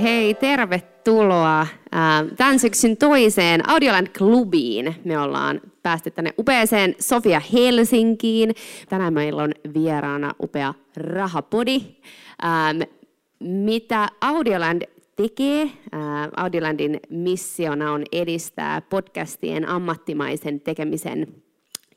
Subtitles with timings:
[0.00, 1.66] Hei, tervetuloa
[2.36, 4.94] tämän syksyn toiseen Audioland Klubiin.
[5.04, 8.54] Me ollaan päästy tänne upeeseen Sofia Helsinkiin.
[8.88, 11.80] Tänään meillä on vieraana upea rahapodi.
[13.40, 14.82] Mitä Audioland
[15.16, 15.70] tekee?
[16.36, 21.26] Audiolandin missiona on edistää podcastien ammattimaisen tekemisen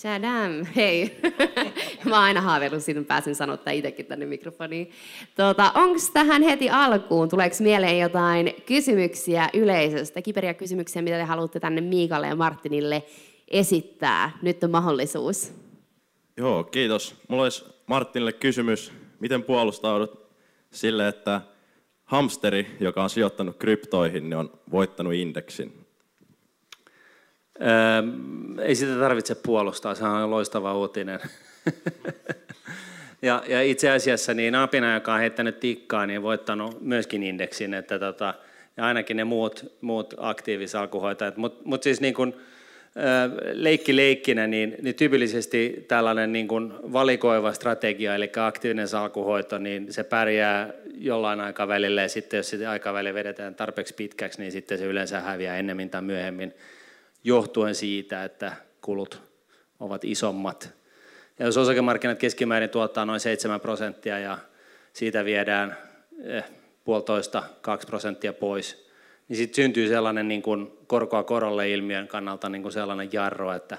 [0.03, 1.21] Tadam, hei.
[2.05, 4.91] Mä oon aina haaveillut siitä, että pääsen sanoa itsekin tänne mikrofoniin.
[5.37, 11.61] Tuota, Onko tähän heti alkuun, tuleeko mieleen jotain kysymyksiä yleisöstä, kiperiä kysymyksiä, mitä te haluatte
[11.61, 13.03] tänne Miikalle ja Martinille
[13.49, 14.39] esittää?
[14.43, 15.53] Nyt on mahdollisuus.
[16.37, 17.15] Joo, kiitos.
[17.29, 18.93] Mulla olisi Martinille kysymys.
[19.21, 20.31] Miten puolustaudut
[20.71, 21.41] sille, että
[22.05, 25.86] hamsteri, joka on sijoittanut kryptoihin, niin on voittanut indeksin?
[28.63, 31.21] Ei sitä tarvitse puolustaa, se on loistava uutinen.
[33.23, 37.99] ja, ja itse asiassa niin Apina, joka on heittänyt tikkaa, niin voittanut myöskin indeksin, että
[37.99, 38.35] tota,
[38.77, 41.37] ja ainakin ne muut, muut aktiivisalkuhoitajat.
[41.37, 42.35] Mutta mut siis niin kun,
[43.53, 50.05] leikki leikkinä, niin, niin tyypillisesti tällainen niin kuin valikoiva strategia, eli aktiivinen salkuhoito, niin se
[50.05, 55.21] pärjää jollain aikavälillä, ja sitten jos sitä aikaväli vedetään tarpeeksi pitkäksi, niin sitten se yleensä
[55.21, 56.55] häviää ennemmin tai myöhemmin
[57.27, 59.23] johtuen siitä, että kulut
[59.81, 60.75] ovat isommat.
[61.39, 64.39] Ja jos osakemarkkinat keskimäärin tuottaa noin 7 prosenttia ja
[64.93, 65.77] siitä viedään
[66.23, 66.45] eh,
[66.85, 68.87] puolitoista, kaksi prosenttia pois,
[69.29, 73.79] niin sitten syntyy sellainen niin kuin korkoa korolle ilmiön kannalta niin kuin sellainen jarro, että,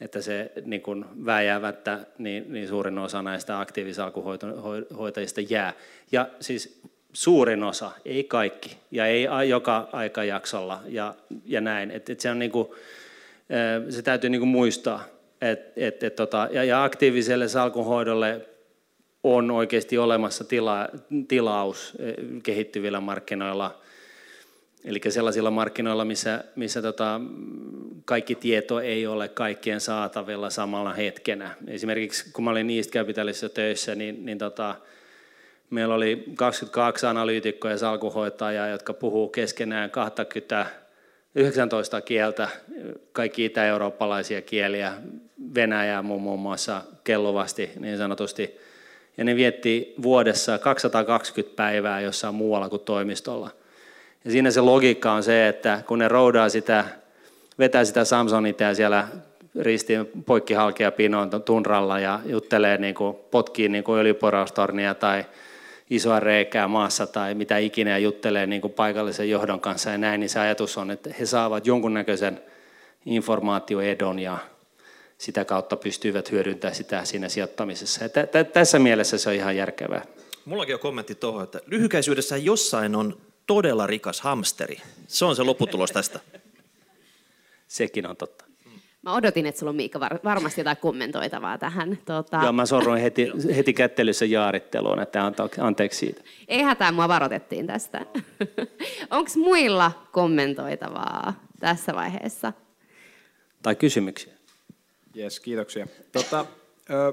[0.00, 5.72] että se niin kuin vääjäämättä niin, niin suurin osa näistä aktiivisalkuhoitajista jää.
[6.12, 11.14] Ja siis suurin osa, ei kaikki, ja ei joka aikajaksolla ja,
[11.46, 11.90] ja näin.
[11.90, 12.74] Et, et se, on niinku,
[13.88, 15.04] se täytyy niinku muistaa.
[15.40, 18.46] Et, et, et tota, ja, ja aktiiviselle salkunhoidolle
[19.24, 20.88] on oikeasti olemassa tila,
[21.28, 21.92] tilaus
[22.42, 23.80] kehittyvillä markkinoilla,
[24.84, 27.20] eli sellaisilla markkinoilla, missä, missä tota,
[28.04, 31.54] kaikki tieto ei ole kaikkien saatavilla samalla hetkenä.
[31.66, 34.74] Esimerkiksi kun mä olin East Capitalissa töissä, niin, niin tota,
[35.72, 40.66] Meillä oli 22 analyytikkoa ja salkuhoitajaa, jotka puhuu keskenään 20
[41.34, 42.48] 19 kieltä,
[43.12, 44.92] kaikki itä-eurooppalaisia kieliä,
[45.54, 48.58] Venäjää muun muassa kelluvasti niin sanotusti.
[49.16, 53.50] Ja ne vietti vuodessa 220 päivää jossain muualla kuin toimistolla.
[54.24, 56.84] Ja siinä se logiikka on se, että kun ne roudaa sitä,
[57.58, 59.08] vetää sitä Samsonita siellä
[59.60, 65.24] ristiin poikkihalkea pinoon tunralla ja juttelee, niin kuin, potkii niin kuin öljyporaustornia tai
[65.94, 70.20] isoa reikää maassa tai mitä ikinä ja juttelee niin kuin paikallisen johdon kanssa ja näin,
[70.20, 72.40] niin se ajatus on, että he saavat jonkunnäköisen
[73.06, 74.38] informaatioedon ja
[75.18, 78.04] sitä kautta pystyvät hyödyntämään sitä siinä sijoittamisessa.
[78.04, 80.04] Ja tässä mielessä se on ihan järkevää.
[80.44, 84.76] Mullakin on kommentti tuohon, että lyhykäisyydessä jossain on todella rikas hamsteri.
[85.06, 86.20] Se on se lopputulos tästä.
[87.68, 88.41] Sekin on totta.
[89.02, 91.98] Mä odotin, että sulla on Miikka var- varmasti jotain kommentoitavaa tähän.
[92.04, 92.40] Tuota...
[92.42, 96.22] Joo, mä sorroin heti, heti kättelyssä jaaritteluun, että anteeksi siitä.
[96.48, 98.06] Ei hätää, mua varoitettiin tästä.
[99.10, 102.52] Onko muilla kommentoitavaa tässä vaiheessa?
[103.62, 104.32] Tai kysymyksiä?
[105.16, 105.86] Yes, kiitoksia.
[106.12, 106.46] Tota,
[106.90, 107.12] ö,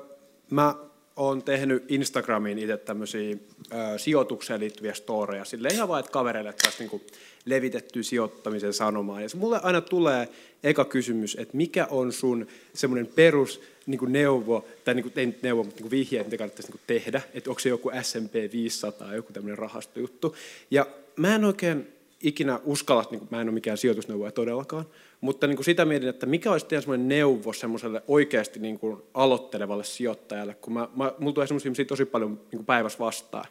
[0.50, 0.76] mä
[1.19, 3.38] olen tehnyt Instagramiin itse tämmöisiä
[3.71, 5.45] ö, sijoitukseen liittyviä storeja.
[5.45, 7.01] Sille ihan vaan, että kavereille taas niin
[7.45, 9.21] levitettyä sijoittamisen sanomaa.
[9.21, 10.30] Ja se mulle aina tulee
[10.63, 15.36] eka kysymys, että mikä on sun semmoinen perus niin kuin neuvo, tai niin kuin, ei
[15.42, 17.92] neuvo, mutta niin kuin vihje, että mitä kannattaisi niin kuin tehdä, että onko se joku
[18.01, 20.36] S&P 500, joku tämmöinen rahastojuttu.
[20.71, 20.86] Ja
[21.16, 21.88] mä en oikein
[22.24, 24.86] ikinä uskalla, niin kuin, mä en ole mikään sijoitusneuvoja todellakaan,
[25.21, 29.01] mutta niin kuin sitä mietin, että mikä olisi teidän semmoinen neuvo semmoiselle oikeasti niin kuin
[29.13, 33.45] aloittelevalle sijoittajalle, kun mä, mä, mulla tulee semmoisia tosi paljon niin kuin päivässä vastaan.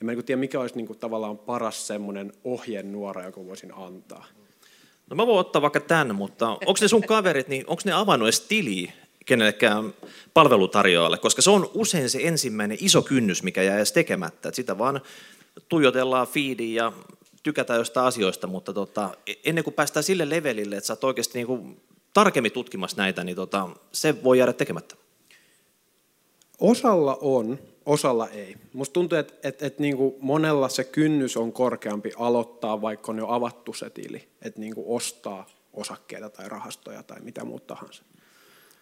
[0.00, 3.74] Ja mä en niin tiedä, mikä olisi niin kuin, tavallaan paras semmoinen ohjenuora, joka voisin
[3.74, 4.26] antaa.
[5.10, 8.26] No mä voin ottaa vaikka tämän, mutta onko ne sun kaverit, niin onko ne avannut
[8.26, 8.92] edes tiliä
[9.26, 9.94] kenellekään
[10.34, 14.48] palvelutarjoajalle, koska se on usein se ensimmäinen iso kynnys, mikä jää edes tekemättä.
[14.48, 15.00] Että sitä vaan
[15.68, 16.92] tuijotellaan feediin ja
[17.48, 19.10] tykätään jostain asioista, mutta tota,
[19.44, 21.76] ennen kuin päästään sille levelille, että sä oot oikeasti niinku
[22.14, 24.94] tarkemmin tutkimassa näitä, niin tota, se voi jäädä tekemättä.
[26.58, 28.56] Osalla on, osalla ei.
[28.72, 33.18] Musta tuntuu, että, että, että niin kuin monella se kynnys on korkeampi aloittaa, vaikka on
[33.18, 38.02] jo avattu se tili, että niin kuin ostaa osakkeita tai rahastoja tai mitä muuta tahansa.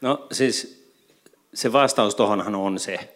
[0.00, 0.86] No siis
[1.54, 3.15] se vastaus tuohonhan on se.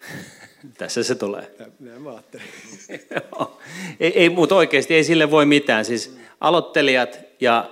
[0.78, 1.50] Tässä se tulee.
[1.80, 2.46] Näin mä ajattelin.
[4.00, 5.84] ei, ei, mutta oikeasti ei sille voi mitään.
[5.84, 7.70] Siis aloittelijat ja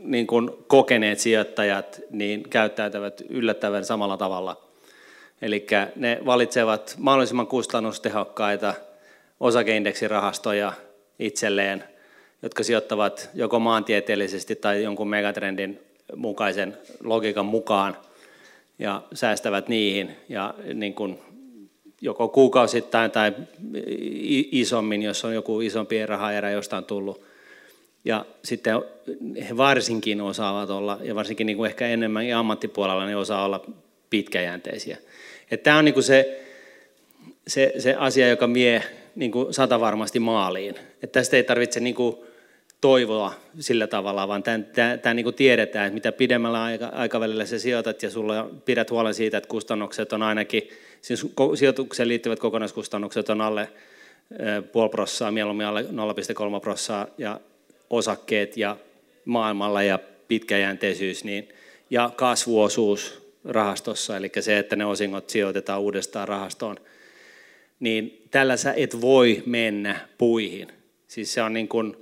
[0.00, 4.68] niin kuin kokeneet sijoittajat niin käyttäytyvät yllättävän samalla tavalla.
[5.42, 8.74] Eli ne valitsevat mahdollisimman kustannustehokkaita
[9.40, 10.72] osakeindeksirahastoja
[11.18, 11.84] itselleen,
[12.42, 15.80] jotka sijoittavat joko maantieteellisesti tai jonkun megatrendin
[16.16, 17.96] mukaisen logiikan mukaan
[18.78, 20.16] ja säästävät niihin.
[20.28, 21.18] Ja niin kuin
[22.00, 23.32] joko kuukausittain tai
[24.52, 27.22] isommin, jos on joku isompi rahaerä jostain tullut.
[28.04, 28.82] Ja sitten
[29.48, 33.64] he varsinkin osaavat olla, ja varsinkin niin kuin ehkä enemmän ammattipuolella, ne osaa olla
[34.10, 34.96] pitkäjänteisiä.
[35.50, 36.44] Että tämä on niin kuin se,
[37.46, 38.82] se, se asia, joka vie
[39.14, 40.74] niin kuin sata varmasti maaliin.
[41.02, 42.16] Että tästä ei tarvitse niin kuin
[42.80, 48.10] toivoa sillä tavalla, vaan tämä, niin kuin tiedetään, että mitä pidemmällä aikavälillä sä sijoitat ja
[48.10, 50.68] sulla pidät huolen siitä, että kustannukset on ainakin,
[51.02, 53.68] siis sijoitukseen liittyvät kokonaiskustannukset on alle
[54.72, 57.40] puoli prossaa, mieluummin alle 0,3 prossaa ja
[57.90, 58.76] osakkeet ja
[59.24, 59.98] maailmalla ja
[60.28, 61.48] pitkäjänteisyys niin,
[61.90, 66.76] ja kasvuosuus rahastossa, eli se, että ne osingot sijoitetaan uudestaan rahastoon,
[67.80, 70.68] niin tällä sä et voi mennä puihin.
[71.08, 71.96] Siis se on niin kuin,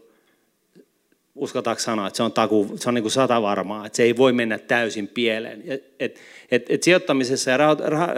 [1.37, 4.17] uskaltaako sanoa, että se on, taku, se on niin kuin sata varmaa, että se ei
[4.17, 5.63] voi mennä täysin pieleen.
[6.01, 7.59] Et, et, et sijoittamisessa ja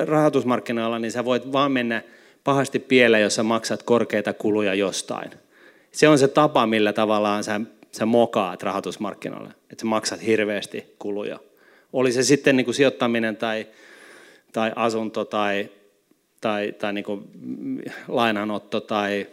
[0.04, 2.02] rahoitusmarkkinoilla, niin sä voit vaan mennä
[2.44, 5.30] pahasti pieleen, jos sä maksat korkeita kuluja jostain.
[5.92, 7.60] Se on se tapa, millä tavallaan sä,
[7.92, 11.38] sä mokaat rahoitusmarkkinoille, että sä maksat hirveästi kuluja.
[11.92, 13.66] Oli se sitten niin kuin sijoittaminen tai,
[14.52, 15.68] tai asunto tai,
[16.40, 17.24] tai, tai niin kuin
[18.08, 19.26] lainanotto tai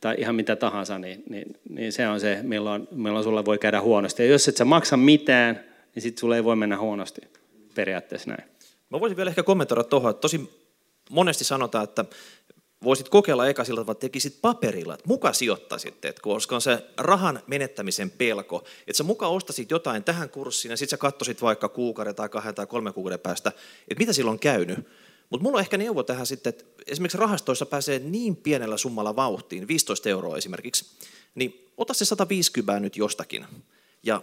[0.00, 3.80] tai ihan mitä tahansa, niin, niin, niin se on se, milloin, milloin sulle voi käydä
[3.80, 4.22] huonosti.
[4.22, 5.64] Ja jos et sä maksa mitään,
[5.94, 7.20] niin sitten sulle ei voi mennä huonosti
[7.74, 8.50] periaatteessa näin.
[8.90, 10.50] Mä voisin vielä ehkä kommentoida tuohon, että tosi
[11.10, 12.04] monesti sanotaan, että
[12.84, 16.84] voisit kokeilla eka sillä tavalla, että tekisit paperilla, että muka sijoittaisit, että koska on se
[16.98, 21.68] rahan menettämisen pelko, että sä muka ostasit jotain tähän kurssiin ja sitten sä katsoisit vaikka
[21.68, 23.52] kuukauden tai kahden tai kolmen kuukauden päästä,
[23.88, 24.78] että mitä silloin on käynyt.
[25.30, 29.68] Mutta mulla on ehkä neuvo tähän sitten, että esimerkiksi rahastoissa pääsee niin pienellä summalla vauhtiin,
[29.68, 30.84] 15 euroa esimerkiksi,
[31.34, 33.46] niin ota se 150 nyt jostakin
[34.02, 34.22] ja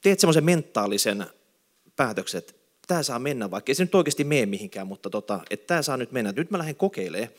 [0.00, 1.26] teet semmoisen mentaalisen
[1.96, 2.52] päätöksen, että
[2.86, 5.96] tämä saa mennä, vaikka ei se nyt oikeasti mene mihinkään, mutta tota, että tämä saa
[5.96, 6.32] nyt mennä.
[6.36, 7.30] Nyt mä lähden kokeilemaan.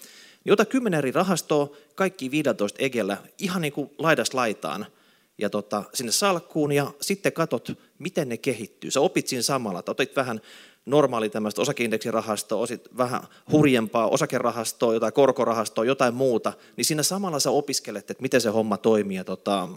[0.43, 4.85] Niin ota 10 eri rahastoa, kaikki 15 egellä, ihan niin kuin laidasta laitaan,
[5.37, 8.91] ja tota, sinne salkkuun, ja sitten katot, miten ne kehittyy.
[8.91, 10.41] Sä opit siinä samalla, että otit vähän
[10.87, 17.51] normaali tämmöistä osakeindeksirahastoa, osit vähän hurjempaa osakerahastoa, jotain korkorahastoa, jotain muuta, niin siinä samalla sä
[17.51, 19.69] opiskelet, että miten se homma toimii ja tota,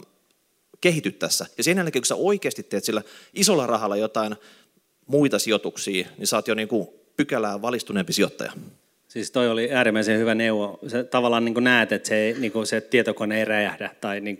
[0.81, 1.45] kehityt tässä.
[1.57, 3.01] Ja sen jälkeen, kun sä oikeasti teet sillä
[3.33, 4.35] isolla rahalla jotain
[5.07, 6.87] muita sijoituksia, niin sä oot jo niin kuin
[7.17, 8.51] pykälää valistuneempi sijoittaja.
[9.07, 10.79] Siis toi oli äärimmäisen hyvä neuvo.
[10.87, 14.37] Se tavallaan niin näet, että se, niin kuin se tietokone ei räjähdä tai niin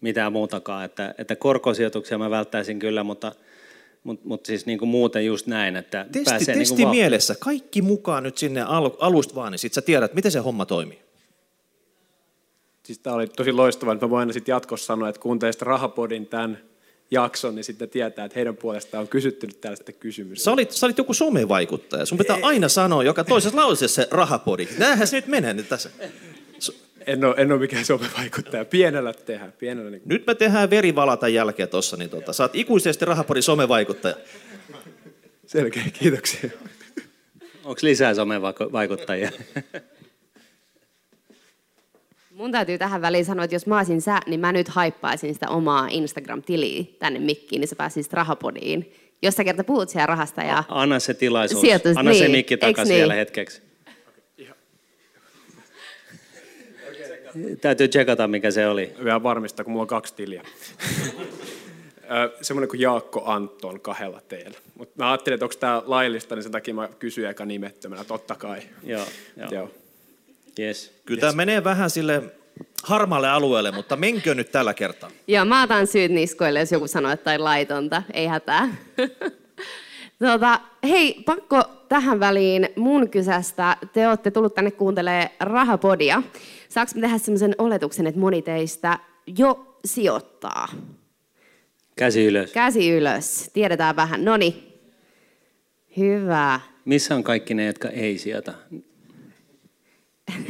[0.00, 0.84] mitään muutakaan.
[0.84, 3.32] Että, että korkosijoituksia mä välttäisin kyllä, mutta–
[4.06, 8.22] mutta mut siis niinku muuten just näin, että testi, pääsee testi niinku mielessä, kaikki mukaan
[8.22, 10.98] nyt sinne al, alusta vaan, niin sit sä tiedät, miten se homma toimii.
[12.82, 16.26] Siis tämä oli tosi loistavaa, että mä voin aina sitten jatkossa sanoa, että kuuntelee Rahapodin
[16.26, 16.58] tämän
[17.10, 20.44] jakson, niin sitten tietää, että heidän puolestaan on kysytty nyt tällaista kysymystä.
[20.44, 22.06] Sä olit, sä olit joku somevaikuttaja.
[22.06, 24.68] Sun pitää aina sanoa joka toisessa lauseessa se rahapodi.
[24.78, 25.90] Näinhän se nyt menee nyt tässä.
[27.06, 28.64] En ole, en ole mikään somevaikuttaja.
[28.64, 29.52] Pienellä tehdään.
[29.52, 30.02] Pienellä niin...
[30.04, 34.16] Nyt me tehdään verivalata jälkeen tuossa, niin tota, sä oot ikuisesti rahapodin somevaikuttaja.
[35.46, 36.50] Selkeä, kiitoksia.
[37.64, 39.30] Onko lisää somevaikuttajia?
[42.30, 45.48] Mun täytyy tähän väliin sanoa, että jos mä olisin sä, niin mä nyt haippaisin sitä
[45.48, 48.92] omaa Instagram-tiliä tänne mikkiin, niin sä pääsisit rahapodiin.
[49.22, 50.64] Jos sä kerta puhut siellä rahasta ja...
[50.68, 51.60] Anna se tilaisuus.
[51.60, 52.30] Sijoitus, Anna se niin.
[52.30, 52.98] mikki Eiks takaisin niin?
[52.98, 53.65] vielä hetkeksi.
[57.60, 58.92] Täytyy tsekata, mikä se oli.
[59.04, 60.42] Vielä varmistaa, kun mulla on kaksi tiliä.
[62.42, 64.58] Semmoinen kuin Jaakko Anton kahdella teellä.
[64.78, 68.34] Mutta mä ajattelin, että onko tämä laillista, niin sen takia mä kysyin eka nimettömänä, totta
[68.34, 68.60] kai.
[68.82, 69.48] Joo, joo.
[69.50, 69.70] Joo.
[70.58, 70.92] Yes.
[71.04, 72.22] Kyllä tämä menee vähän sille
[72.82, 75.10] harmaalle alueelle, mutta menkö nyt tällä kertaa?
[75.26, 78.02] Joo, mä otan syyt niskoille, jos joku sanoo, että on laitonta.
[78.12, 78.68] Ei hätää.
[80.18, 83.76] tota, hei, pakko tähän väliin mun kysästä.
[83.92, 86.22] Te olette tullut tänne kuuntelee Rahapodia.
[86.68, 88.98] Saanko me tehdä sellaisen oletuksen, että moni teistä
[89.38, 90.68] jo sijoittaa?
[91.96, 92.52] Käsi ylös.
[92.52, 93.50] Käsi ylös.
[93.52, 94.24] Tiedetään vähän.
[94.24, 94.72] Noni.
[95.96, 96.60] Hyvä.
[96.84, 98.52] Missä on kaikki ne, jotka ei sijoita?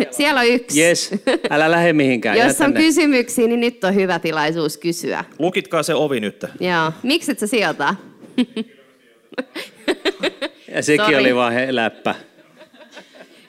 [0.11, 0.83] Siellä on yksi.
[0.83, 1.11] Yes,
[1.51, 2.39] älä lähde mihinkään.
[2.39, 2.81] Jos on tänne.
[2.81, 5.25] kysymyksiä, niin nyt on hyvä tilaisuus kysyä.
[5.39, 6.45] Lukitkaa se ovi nyt.
[6.61, 6.93] Joo.
[7.03, 7.95] Miksi et sä sijoita?
[10.69, 11.17] Ja sekin Sori.
[11.17, 12.15] oli vaan he, läppä.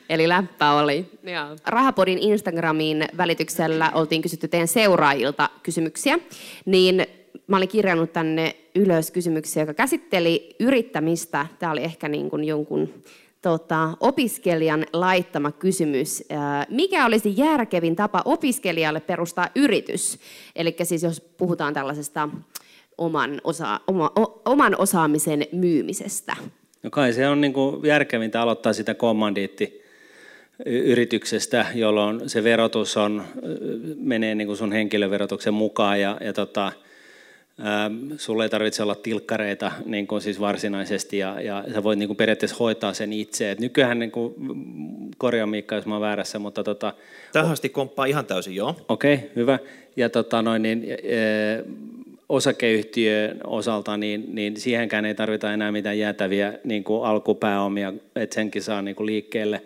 [0.10, 1.06] Eli läppä oli.
[1.24, 1.56] Joo.
[1.66, 6.20] Rahapodin Instagramin välityksellä oltiin kysytty teidän seuraajilta kysymyksiä,
[6.66, 7.08] niin
[7.48, 11.46] mä olin kirjannut tänne ylös kysymyksiä, joka käsitteli yrittämistä.
[11.60, 12.94] Tämä oli ehkä niin kuin jonkun
[13.42, 16.24] tota, opiskelijan laittama kysymys.
[16.70, 20.20] Mikä olisi järkevin tapa opiskelijalle perustaa yritys?
[20.56, 22.30] Eli siis jos puhutaan tällaisesta
[22.98, 26.36] oman, osa, oma, o, oman osaamisen myymisestä.
[26.84, 29.87] No kai se on niin kuin järkevintä aloittaa sitä kommandiitti
[30.66, 33.24] yrityksestä, jolloin se verotus on,
[34.00, 36.72] menee niin kuin sun henkilöverotuksen mukaan ja, ja tota,
[37.60, 42.08] ää, sulla ei tarvitse olla tilkkareita niin kuin siis varsinaisesti ja, ja sä voit niin
[42.08, 43.52] kuin periaatteessa hoitaa sen itse.
[43.52, 44.34] Et nykyään niin kuin,
[45.18, 46.94] korjaa Miikka, jos mä oon väärässä, mutta tota,
[47.34, 48.76] Tähän asti komppaa ihan täysin, joo.
[48.88, 49.60] Okei, okay, hyvä.
[49.96, 51.18] Ja tota, noin, niin, e,
[52.30, 58.62] osakeyhtiön osalta, niin, niin siihenkään ei tarvita enää mitään jäätäviä niin kuin alkupääomia, että senkin
[58.62, 59.62] saa niin kuin liikkeelle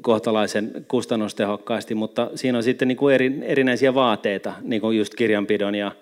[0.00, 5.74] kohtalaisen kustannustehokkaasti, mutta siinä on sitten niin kuin eri, erinäisiä vaateita, niin kuin just kirjanpidon
[5.74, 5.92] ja,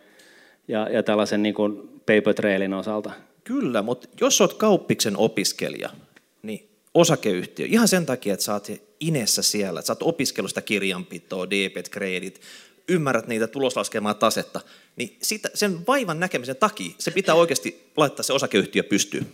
[0.68, 3.10] ja, ja tällaisen niin kuin paper trailin osalta.
[3.44, 5.90] Kyllä, mutta jos olet kauppiksen opiskelija,
[6.42, 8.68] niin osakeyhtiö, ihan sen takia, että oot
[9.00, 12.40] inessä siellä, että sä oot opiskellut sitä kirjanpitoa, debit, kredit,
[12.88, 14.60] ymmärrät niitä tuloslaskemaa tasetta,
[14.96, 19.26] niin sitä, sen vaivan näkemisen takia se pitää oikeasti laittaa se osakeyhtiö pystyyn.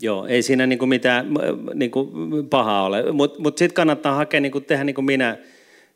[0.00, 1.26] Joo, ei siinä niinku mitään
[1.74, 2.12] niinku
[2.50, 5.38] pahaa ole, mutta mut sitten kannattaa hakea, niinku, tehdä niin kuin minä,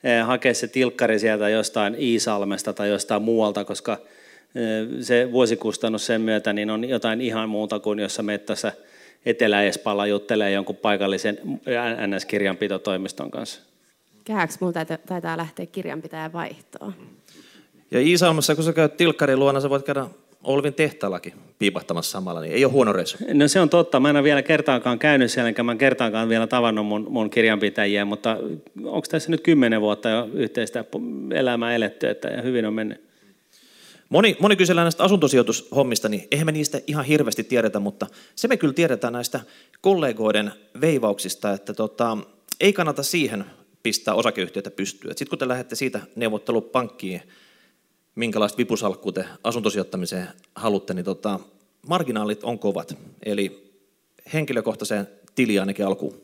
[0.04, 6.20] eh, hakea se tilkkari sieltä jostain Iisalmesta tai jostain muualta, koska eh, se vuosikustannus sen
[6.20, 8.72] myötä niin on jotain ihan muuta kuin jos sä menet tässä
[9.26, 11.38] Etelä-Espalla juttelee jonkun paikallisen
[12.06, 13.60] NS-kirjanpitotoimiston kanssa.
[14.24, 16.94] Kääks mulla taitaa, taitaa lähteä kirjanpitäjän vaihtoon?
[17.90, 20.06] Ja Iisalmassa, kun sä käyt tilkkarin luona, sä voit käydä
[20.44, 23.18] Olvin tehtaallakin piipahtamassa samalla, niin ei ole huono reissu.
[23.32, 24.00] No se on totta.
[24.00, 27.30] Mä en ole vielä kertaakaan käynyt siellä, enkä mä en kertaakaan vielä tavannut mun, mun
[27.30, 28.36] kirjanpitäjiä, mutta
[28.84, 30.84] onko tässä nyt kymmenen vuotta jo yhteistä
[31.34, 33.08] elämää eletty, että hyvin on mennyt?
[34.08, 38.56] Moni, moni kysellään näistä asuntosijoitushommista, niin eihän me niistä ihan hirveästi tiedetä, mutta se me
[38.56, 39.40] kyllä tiedetään näistä
[39.80, 42.18] kollegoiden veivauksista, että tota,
[42.60, 43.44] ei kannata siihen
[43.82, 45.10] pistää osakeyhtiötä pystyyn.
[45.10, 47.22] Sitten kun te lähdette siitä neuvottelupankkiin,
[48.18, 51.40] minkälaista vipusalkkua te asuntosijoittamiseen haluatte, niin tota,
[51.86, 52.96] marginaalit on kovat.
[53.22, 53.72] Eli
[54.32, 56.20] henkilökohtaiseen tiliin ainakin alkuun.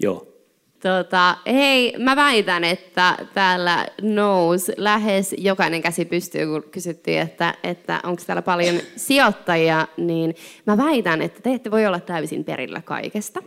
[0.00, 0.37] Joo.
[0.82, 8.00] Tota, hei, mä väitän, että täällä nousi lähes jokainen käsi pystyy, kun kysyttiin, että, että
[8.04, 10.34] onko täällä paljon sijoittajia, niin
[10.66, 13.42] mä väitän, että te ette voi olla täysin perillä kaikesta.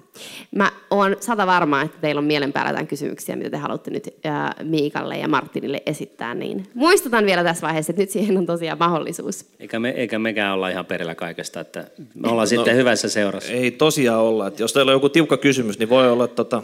[0.56, 4.10] Mä oon sata varmaa, että teillä on mielen päällä jotain kysymyksiä, mitä te haluatte nyt
[4.24, 8.80] ää, Miikalle ja Martinille esittää, niin muistutan vielä tässä vaiheessa, että nyt siihen on tosiaan
[8.80, 9.46] mahdollisuus.
[9.60, 13.54] Eikä, me, eikä mekään olla ihan perillä kaikesta, että me ollaan no, sitten hyvässä seurassa.
[13.54, 14.48] Ei tosiaan olla.
[14.48, 16.64] Että jos teillä on joku tiukka kysymys, niin voi olla, että tota,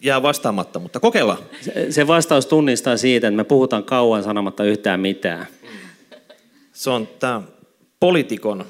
[0.00, 1.38] jää vastaamatta, mutta kokeillaan.
[1.60, 5.46] Se, se vastaus tunnistaa siitä, että me puhutaan kauan sanomatta yhtään mitään.
[6.72, 7.42] Se on tämä
[8.00, 8.64] poliitikon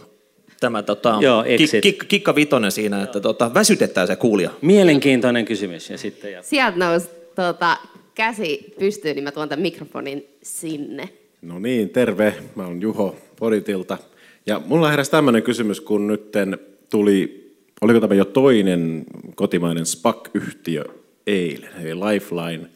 [0.60, 1.82] tämä tota, Joo, kik, exit.
[1.82, 4.50] kik, kikka vitonen siinä, että tota, väsytetään se kuulija.
[4.62, 5.90] Mielenkiintoinen kysymys.
[5.90, 7.76] Ja sitten jat- Sieltä nousi tota,
[8.14, 11.08] käsi pystyyn, niin mä tuon tämän mikrofonin sinne.
[11.42, 12.34] No niin, terve.
[12.54, 13.98] Mä oon Juho Poritilta.
[14.46, 16.58] Ja mulla heräsi tämmöinen kysymys, kun nytten
[16.90, 17.48] tuli,
[17.80, 19.04] oliko tämä jo toinen
[19.34, 20.84] kotimainen SPAC-yhtiö
[21.28, 22.66] eilen, eli Lifeline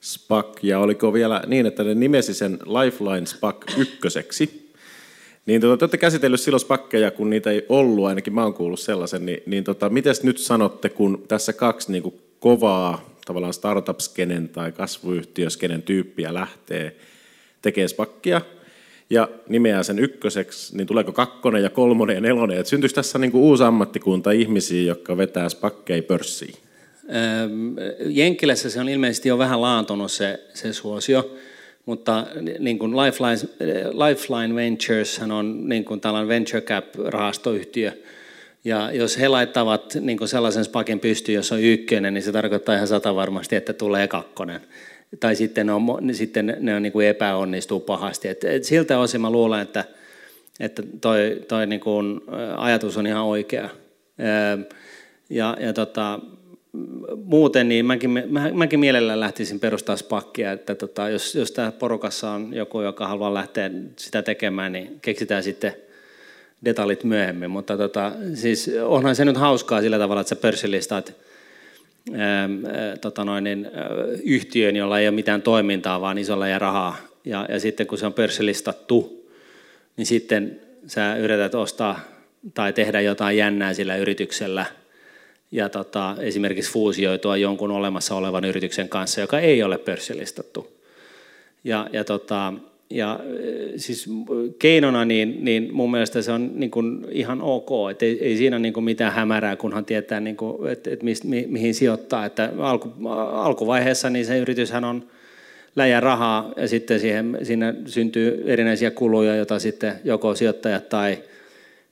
[0.00, 4.68] SPAC, ja oliko vielä niin, että ne nimesi sen Lifeline SPAC ykköseksi,
[5.46, 8.80] Niin tota, te olette käsitellyt silloin spakkeja, kun niitä ei ollut, ainakin mä oon kuullut
[8.80, 14.48] sellaisen, niin, niin tota, miten nyt sanotte, kun tässä kaksi niin kuin kovaa tavallaan startup-skenen
[14.48, 16.96] tai kasvuyhtiöskenen tyyppiä lähtee
[17.62, 18.40] tekemään spakkia,
[19.10, 22.58] ja nimeää sen ykköseksi, niin tuleeko kakkonen ja kolmonen ja nelonen?
[22.58, 26.67] Että tässä niin kuin uusi ammattikunta ihmisiä, jotka vetää spakkeja pörssiin?
[28.06, 31.36] Jenkilässä se on ilmeisesti jo vähän laantunut se, se suosio,
[31.86, 32.26] mutta
[32.58, 33.48] niin kuin Lifeline,
[34.08, 37.92] Lifeline Ventures on niin kuin tällainen venture cap-rahastoyhtiö,
[38.64, 42.74] ja jos he laittavat niin kuin sellaisen spakin pystyyn, jossa on ykkönen, niin se tarkoittaa
[42.74, 44.60] ihan sata varmasti, että tulee kakkonen.
[45.20, 48.28] Tai sitten ne, on, sitten ne on, niin kuin epäonnistuu pahasti.
[48.28, 49.84] Et, et siltä osin mä luulen, että,
[50.60, 52.20] että toi, toi niin kuin
[52.56, 53.68] ajatus on ihan oikea.
[55.30, 56.20] Ja, ja tota,
[57.24, 62.30] muuten niin mäkin, mä, mäkin mielellään lähtisin perustaa spakkia, että tota, jos, jos tämä porukassa
[62.30, 65.74] on joku, joka haluaa lähteä sitä tekemään, niin keksitään sitten
[66.64, 67.50] detaljit myöhemmin.
[67.50, 71.14] Mutta tota, siis onhan se nyt hauskaa sillä tavalla, että sä pörssilistaat
[72.14, 72.48] ää,
[73.00, 73.70] tota noin, niin,
[74.24, 76.96] yhtiön, jolla ei ole mitään toimintaa, vaan isolla ja rahaa.
[77.24, 79.28] Ja, ja sitten kun se on pörssilistattu,
[79.96, 82.00] niin sitten sä yrität ostaa
[82.54, 84.66] tai tehdä jotain jännää sillä yrityksellä–
[85.50, 90.68] ja tota, esimerkiksi fuusioitua jonkun olemassa olevan yrityksen kanssa, joka ei ole pörssilistattu.
[91.64, 92.52] Ja, ja, tota,
[92.90, 93.20] ja
[93.76, 94.10] siis
[94.58, 98.58] keinona niin, niin mun mielestä se on niin kuin ihan ok, että ei, ei siinä
[98.58, 102.26] niin kuin mitään hämärää, kunhan tietää, niin kuin, että, että mi, mihin sijoittaa.
[102.26, 105.04] Että alku, alkuvaiheessa niin se yrityshän on
[105.76, 111.18] läjä rahaa ja sitten siihen, siinä syntyy erinäisiä kuluja, joita sitten joko sijoittajat tai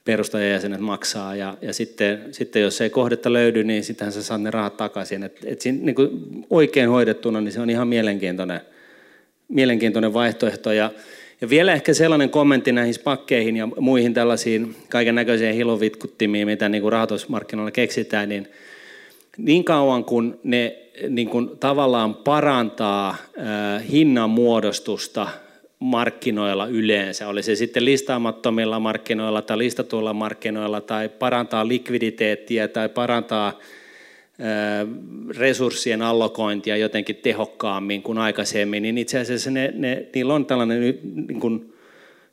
[0.06, 4.50] perustajajäsenet maksaa ja, ja sitten, sitten jos ei kohdetta löydy, niin sittenhän sä saat ne
[4.50, 5.22] rahat takaisin.
[5.22, 6.10] Et, et siinä, niin kuin
[6.50, 8.60] oikein hoidettuna niin se on ihan mielenkiintoinen,
[9.48, 10.72] mielenkiintoinen vaihtoehto.
[10.72, 10.90] Ja,
[11.40, 16.82] ja vielä ehkä sellainen kommentti näihin spakkeihin ja muihin tällaisiin kaiken näköisiin hilovitkuttimiin, mitä niin
[16.82, 18.48] kuin rahoitusmarkkinoilla keksitään, niin
[19.36, 20.76] niin kauan kun ne
[21.08, 25.28] niin kuin tavallaan parantaa äh, hinnan muodostusta–
[25.78, 33.58] markkinoilla yleensä, oli se sitten listaamattomilla markkinoilla tai listatuilla markkinoilla tai parantaa likviditeettiä tai parantaa
[35.36, 41.40] resurssien allokointia jotenkin tehokkaammin kuin aikaisemmin, niin itse asiassa ne, ne, niillä on tällainen niin
[41.40, 41.72] kuin,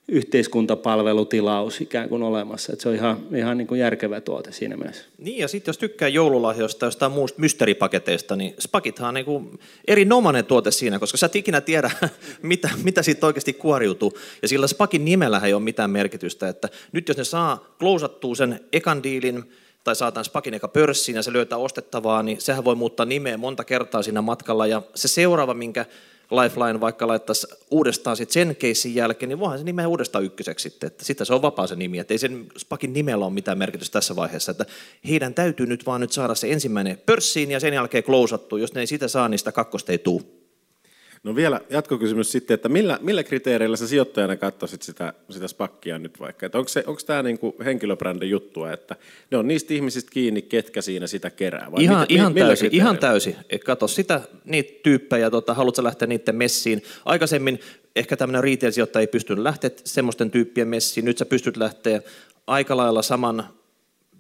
[0.08, 2.74] yhteiskuntapalvelutilaus ikään kuin olemassa.
[2.74, 5.06] Että se on ihan, ihan niin kuin järkevä tuote siinä mielessä.
[5.18, 10.46] Niin ja sitten jos tykkää joululahjoista jostain muusta mysteripaketeista, niin Spakithan on niin kuin erinomainen
[10.46, 11.92] tuote siinä, koska sä et ikinä tiedä,
[12.42, 14.18] mitä, mitä siitä oikeasti kuoriutuu.
[14.42, 18.60] Ja sillä Spakin nimellähän ei ole mitään merkitystä, että nyt jos ne saa klousattua sen
[18.72, 19.44] ekan diilin,
[19.84, 23.64] tai saatan Spakin eka pörssiin ja se löytää ostettavaa, niin sehän voi muuttaa nimeä monta
[23.64, 24.68] kertaa siinä matkalla.
[24.68, 25.86] Ja se seuraava, minkä
[26.32, 30.88] Lifeline vaikka laittaisi uudestaan sit sen keissin jälkeen, niin voihan se nimeä uudestaan ykköseksi sitten,
[30.88, 33.94] että sitten se on vapaa se nimi, että ei sen Spakin nimellä ole mitään merkitystä
[33.94, 34.66] tässä vaiheessa, että
[35.10, 38.82] heidän täytyy nyt vaan nyt saada se ensimmäinen pörssiin ja sen jälkeen klousattu, jos ne
[38.82, 40.43] ei sitä saa, niin sitä kakkosta ei tule.
[41.24, 46.20] No vielä jatkokysymys sitten, että millä, millä kriteereillä sä sijoittajana katsoisit sitä, sitä spakkia nyt
[46.20, 46.46] vaikka?
[46.46, 48.96] Että onko, se, onko tämä niinku henkilöbrändin juttua, että
[49.32, 51.72] ne on niistä ihmisistä kiinni, ketkä siinä sitä kerää?
[51.72, 53.36] Vai ihan, mit, ihan, täysi, ihan täysi.
[53.66, 56.84] Kato sitä niitä tyyppejä, tota, haluatko lähteä niiden messiin.
[57.06, 57.60] Aikaisemmin
[57.96, 61.06] ehkä tämmöinen retail-sijoittaja ei pystynyt lähteä semmoisten tyyppien messiin.
[61.06, 62.02] Nyt sä pystyt lähteä
[62.48, 63.48] aika lailla saman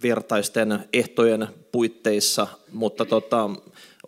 [0.03, 3.49] vertaisten ehtojen puitteissa, mutta tota,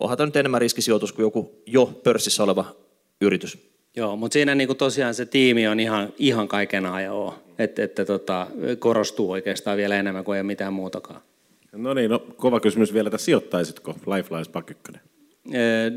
[0.00, 2.85] onhan tämä nyt enemmän riskisijoitus kuin joku jo pörssissä oleva
[3.20, 3.58] yritys.
[3.96, 7.14] Joo, mutta siinä niin kuin tosiaan se tiimi on ihan, ihan kaiken ajan
[7.58, 8.46] että, että tota,
[8.78, 11.20] korostuu oikeastaan vielä enemmän kuin ei ole mitään muutakaan.
[11.72, 14.70] No niin, no, kova kysymys vielä, että sijoittaisitko Lifelines Pack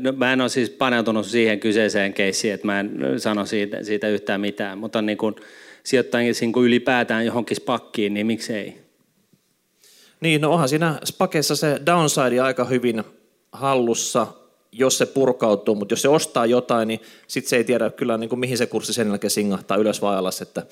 [0.00, 4.08] No, mä en ole siis paneutunut siihen kyseiseen keissiin, että mä en sano siitä, siitä
[4.08, 5.36] yhtään mitään, mutta niin kun
[5.84, 8.80] sijoittaisin kun ylipäätään johonkin spakkiin, niin miksei?
[10.20, 13.04] Niin, no onhan siinä spakeissa se downside aika hyvin
[13.52, 14.26] hallussa,
[14.72, 18.28] jos se purkautuu, mutta jos se ostaa jotain, niin sitten se ei tiedä kyllä niin
[18.28, 20.42] kuin mihin se kurssi sen jälkeen singahtaa ylös vai alas.
[20.42, 20.62] Että,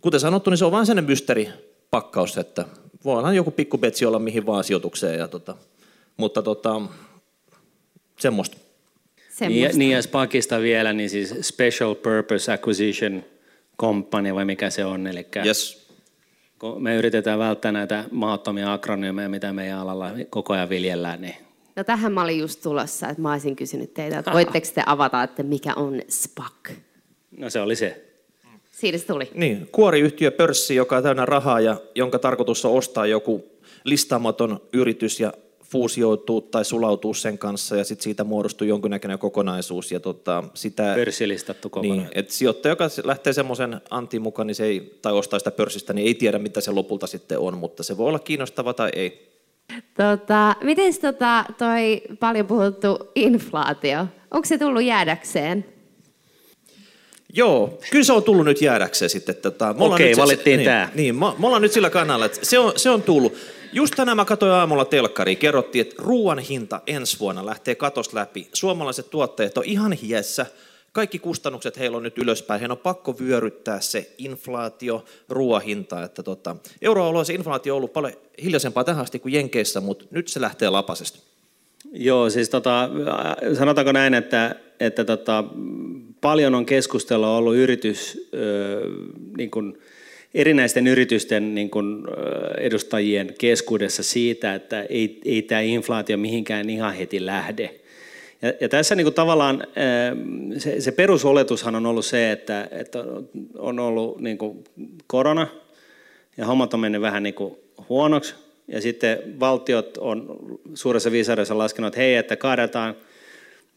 [0.00, 2.64] kuten sanottu, niin se on vain sellainen mysteeripakkaus, että
[3.04, 5.18] voidaan joku pikku betsi olla mihin vaan sijoitukseen.
[5.18, 5.56] Ja tota,
[6.16, 6.80] mutta tota,
[8.18, 8.56] semmoista.
[9.40, 13.24] Niin, ja, niin ja Spakista vielä, niin siis Special Purpose Acquisition
[13.78, 15.88] Company vai mikä se on, eli yes.
[16.78, 21.34] me yritetään välttää näitä maattomia akronyymeja, mitä meidän alalla koko ajan viljellään, niin
[21.76, 25.22] No tähän mä olin just tulossa, että mä olisin kysynyt teitä, että voitteko te avata,
[25.22, 26.76] että mikä on SPAC?
[27.30, 28.04] No se oli se.
[28.70, 29.30] Siitä se tuli.
[29.34, 33.44] Niin, kuoriyhtiö pörssi, joka on täynnä rahaa ja jonka tarkoitus on ostaa joku
[33.84, 35.32] listaamaton yritys ja
[35.64, 39.92] fuusioituu tai sulautuu sen kanssa ja sitten siitä muodostuu jonkinnäköinen kokonaisuus.
[39.92, 41.98] Ja tota, sitä, Pörssilistattu kokonaan.
[41.98, 45.92] Niin, että sijoittaja, joka lähtee semmoisen antiin mukaan niin se ei, tai ostaa sitä pörssistä,
[45.92, 49.29] niin ei tiedä, mitä se lopulta sitten on, mutta se voi olla kiinnostava tai ei.
[49.96, 55.64] Tota, miten tota, toi paljon puhuttu inflaatio, onko se tullut jäädäkseen?
[57.34, 59.34] Joo, kyllä se on tullut nyt jäädäkseen sitten.
[59.36, 60.90] Tota, Okei, nyt se- valittiin niin, tää.
[60.94, 63.34] Niin, me, me ollaan nyt sillä kannalla, että se on, se on tullut.
[63.72, 68.48] Just tänään mä katsoin aamulla telkkariin, kerrottiin, että ruoan hinta ensi vuonna lähtee katos läpi.
[68.52, 70.46] Suomalaiset tuotteet on ihan hiessä.
[70.92, 72.60] Kaikki kustannukset heillä on nyt ylöspäin.
[72.60, 76.02] Heidän on pakko vyöryttää se inflaatio, ruoahinta.
[76.02, 80.28] Että tota, euroalueen se inflaatio on ollut paljon hiljaisempaa tähän asti kuin Jenkeissä, mutta nyt
[80.28, 81.18] se lähtee lapasesta.
[81.92, 82.90] Joo, siis tota,
[83.58, 85.44] sanotaanko näin, että, että tota,
[86.20, 88.80] paljon on keskustelua ollut yritys, ö,
[89.36, 89.78] niin kuin,
[90.34, 92.04] erinäisten yritysten niin kuin,
[92.58, 97.79] edustajien keskuudessa siitä, että ei, ei tämä inflaatio mihinkään ihan heti lähde.
[98.42, 102.98] Ja, ja tässä niin kuin tavallaan ö, se, se perusoletushan on ollut se, että, että
[103.58, 104.64] on ollut niin kuin
[105.06, 105.46] korona
[106.36, 107.56] ja hommat on mennyt vähän niin kuin
[107.88, 108.34] huonoksi.
[108.68, 110.36] Ja sitten valtiot on
[110.74, 112.94] suuressa viisaudessa laskenut, että hei, että kaadetaan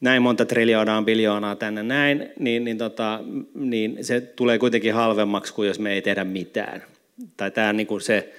[0.02, 3.20] näin monta triljoonaa, biljoonaa tänne näin, niin, niin, tota,
[3.54, 6.84] niin se tulee kuitenkin halvemmaksi kuin jos me ei tehdä mitään.
[7.38, 8.34] Tai tämä on niin kuin se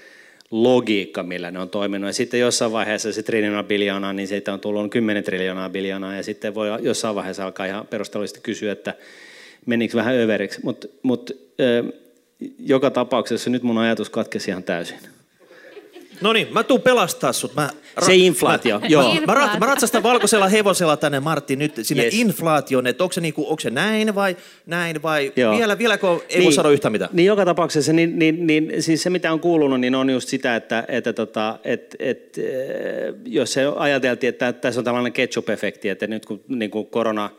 [0.62, 2.08] logiikka, millä ne on toiminut.
[2.08, 6.22] Ja sitten jossain vaiheessa se triljoonaa biljoonaa, niin siitä on tullut 10 triljoonaa biljoonaa, ja
[6.22, 8.94] sitten voi jossain vaiheessa alkaa ihan perustellisesti kysyä, että
[9.66, 10.60] menikö vähän överiksi.
[10.62, 11.30] Mutta mut,
[12.58, 14.98] joka tapauksessa nyt mun ajatus katkesi ihan täysin.
[16.20, 17.54] No niin, mä tuun pelastaa sut.
[17.54, 17.70] Mä,
[18.02, 19.14] Se inflaatio, joo.
[19.26, 22.14] Mä, ra, mä ratsastan valkoisella hevosella tänne Martti nyt sinne Yes.
[22.14, 25.56] inflaation, että onko se, niinku, onko se näin vai näin vai Joo.
[25.56, 27.10] vielä, vieläkö ei niin, voi sanoa yhtään mitään?
[27.12, 30.56] Niin joka tapauksessa, niin, niin, niin, siis se mitä on kuulunut, niin on just sitä,
[30.56, 36.06] että, että tota, et, et, eh, jos se ajateltiin, että tässä on tällainen ketchup-efekti, että
[36.06, 37.30] nyt kun niin kuin korona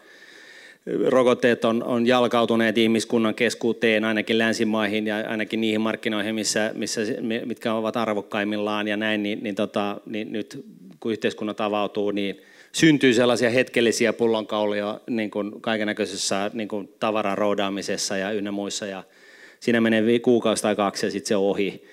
[1.07, 7.01] rokotteet on, on jalkautuneet ihmiskunnan keskuuteen ainakin länsimaihin ja ainakin niihin markkinoihin, missä, missä,
[7.45, 10.65] mitkä ovat arvokkaimmillaan ja näin, niin, niin, tota, niin nyt
[10.99, 18.17] kun yhteiskunnat avautuu, niin syntyy sellaisia hetkellisiä pullonkaulia niin kuin kaikennäköisessä niin kuin tavaran roudaamisessa
[18.17, 19.03] ja ynnä muissa ja
[19.59, 21.83] siinä menee kuukausi tai kaksi ja sitten se on ohi.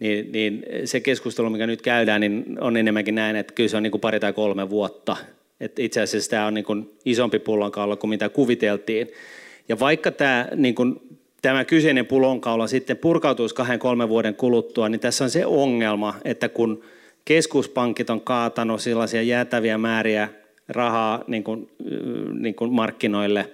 [0.00, 3.82] Niin, niin se keskustelu, mikä nyt käydään, niin on enemmänkin näin, että kyllä se on
[3.82, 5.16] niin kuin pari tai kolme vuotta.
[5.62, 9.08] Et itse asiassa tämä on niin kuin isompi pullonkaula kuin mitä kuviteltiin.
[9.68, 11.00] Ja vaikka tämä, niin kuin,
[11.42, 16.48] tämä kyseinen pullonkaula sitten purkautuisi kahden kolmen vuoden kuluttua, niin tässä on se ongelma, että
[16.48, 16.82] kun
[17.24, 20.28] keskuspankit on kaatanut sellaisia jäätäviä määriä
[20.68, 21.70] rahaa niin kuin,
[22.38, 23.50] niin kuin markkinoille,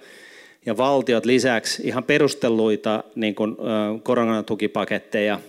[0.65, 5.39] ja valtiot lisäksi ihan perustelluita niin kuin, ö, koronatukipaketteja,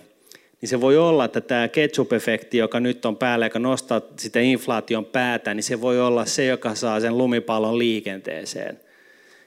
[0.61, 5.05] niin se voi olla, että tämä ketchup-efekti, joka nyt on päällä, joka nostaa sitä inflaation
[5.05, 8.79] päätä, niin se voi olla se, joka saa sen lumipallon liikenteeseen.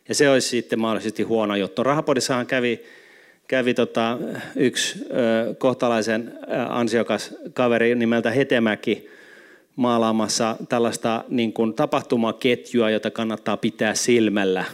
[0.09, 1.83] Ja se olisi sitten mahdollisesti huono juttu.
[1.83, 2.81] Rahapodissahan kävi,
[3.49, 4.19] kävi tota,
[4.57, 9.09] yksi ö, kohtalaisen ö, ansiokas kaveri nimeltä Hetemäki
[9.77, 14.65] maalaamassa tällaista niin kuin tapahtumaketjua, jota kannattaa pitää silmällä.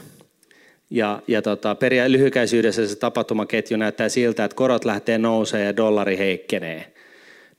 [0.91, 6.19] Ja, ja tota, peria- lyhykäisyydessä se tapahtumaketju näyttää siltä, että korot lähtee nousemaan ja dollari
[6.19, 6.93] heikkenee.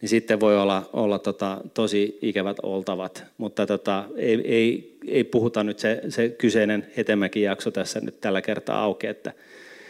[0.02, 3.24] Niin sitten voi olla, olla tota, tosi ikävät oltavat.
[3.38, 8.42] Mutta tota, ei, ei, ei puhuta nyt se, se kyseinen Hetemäki jakso tässä nyt tällä
[8.42, 9.34] kertaa auki, että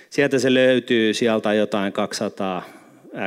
[0.10, 2.64] sieltä se löytyy, sieltä jotain 200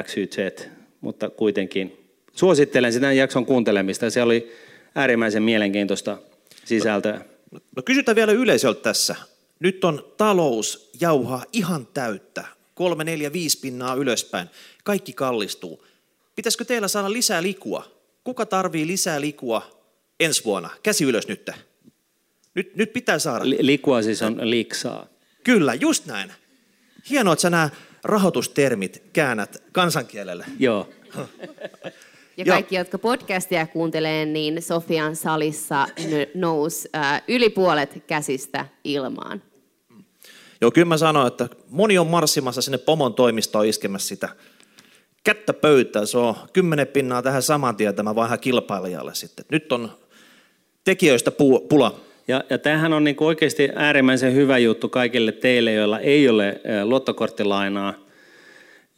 [0.02, 0.68] XYZ,
[1.00, 1.96] mutta kuitenkin
[2.32, 4.10] suosittelen sitä jakson kuuntelemista.
[4.10, 4.52] Se oli
[4.94, 6.18] äärimmäisen mielenkiintoista
[6.64, 7.20] sisältöä.
[7.76, 9.16] No kysytään vielä yleisöltä tässä.
[9.60, 12.44] Nyt on talous jauhaa ihan täyttä.
[12.74, 14.48] Kolme, neljä, viisi pinnaa ylöspäin.
[14.84, 15.86] Kaikki kallistuu.
[16.36, 17.90] Pitäisikö teillä saada lisää likua?
[18.24, 19.80] Kuka tarvii lisää likua
[20.20, 20.70] ensi vuonna?
[20.82, 21.50] Käsi ylös nyt.
[22.54, 23.50] Nyt, nyt pitää saada.
[23.50, 25.06] Li- Likua siis on liksaa.
[25.44, 26.32] Kyllä, just näin.
[27.10, 27.70] Hienoa, että sä nämä
[28.04, 30.46] rahoitustermit käännät kansankielelle.
[30.58, 30.88] Joo.
[32.36, 32.54] Ja Joo.
[32.54, 39.42] kaikki, jotka podcastia kuuntelee, niin Sofian salissa n- nousi äh, yli puolet käsistä ilmaan.
[40.60, 44.28] Joo, kyllä mä sanoin, että moni on marssimassa sinne pomon toimistoon iskemässä sitä
[45.24, 46.06] kättä pöytään.
[46.06, 49.44] Se on kymmenen pinnaa tähän saman tien tämä vähän kilpailijalle sitten.
[49.50, 49.90] Nyt on
[50.84, 52.00] tekijöistä pu- pula.
[52.28, 56.84] Ja, ja tämähän on niin oikeasti äärimmäisen hyvä juttu kaikille teille, joilla ei ole ö,
[56.84, 57.94] luottokorttilainaa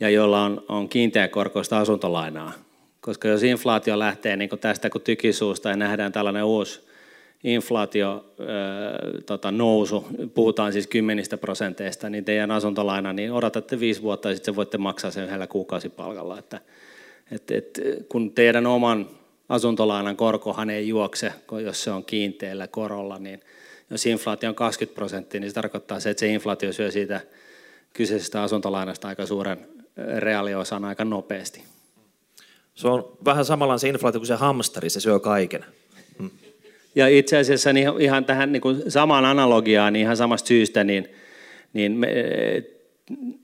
[0.01, 2.53] ja joilla on, on kiinteäkorkoista asuntolainaa.
[3.07, 6.81] Koska jos inflaatio lähtee niin tästä kuin tykisuusta ja nähdään tällainen uusi
[7.45, 8.35] inflaatio
[9.27, 14.57] tota, nousu, puhutaan siis kymmenistä prosenteista, niin teidän asuntolaina, niin odotatte viisi vuotta ja sitten
[14.57, 16.38] voitte maksaa sen yhdellä kuukausipalkalla.
[16.38, 16.61] Että,
[17.31, 19.11] et, et, kun teidän oman
[19.49, 21.33] asuntolainan korkohan ei juokse,
[21.64, 23.40] jos se on kiinteällä korolla, niin
[23.90, 27.21] jos inflaatio on 20 prosenttia, niin se tarkoittaa se, että se inflaatio syö siitä
[27.92, 29.66] kyseisestä asuntolainasta aika suuren
[30.19, 31.76] reaaliosan aika nopeasti.
[32.77, 35.65] Se on vähän samanlainen se inflaatio kuin se hamsteri, se syö kaiken.
[36.19, 36.31] Hmm.
[36.95, 41.09] Ja itse asiassa niin ihan tähän niin kuin samaan analogiaan, niin ihan samasta syystä, niin,
[41.73, 42.09] niin me,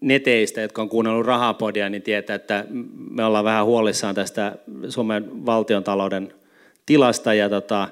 [0.00, 2.64] neteistä, jotka on kuunnellut rahapodia, niin tietää, että
[3.10, 4.56] me ollaan vähän huolissaan tästä
[4.88, 6.34] Suomen valtiontalouden
[6.86, 7.88] tilasta ja tota,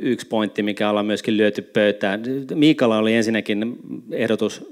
[0.00, 2.22] yksi pointti, mikä ollaan myöskin lyöty pöytään.
[2.54, 3.76] Miikalla oli ensinnäkin
[4.10, 4.70] ehdotus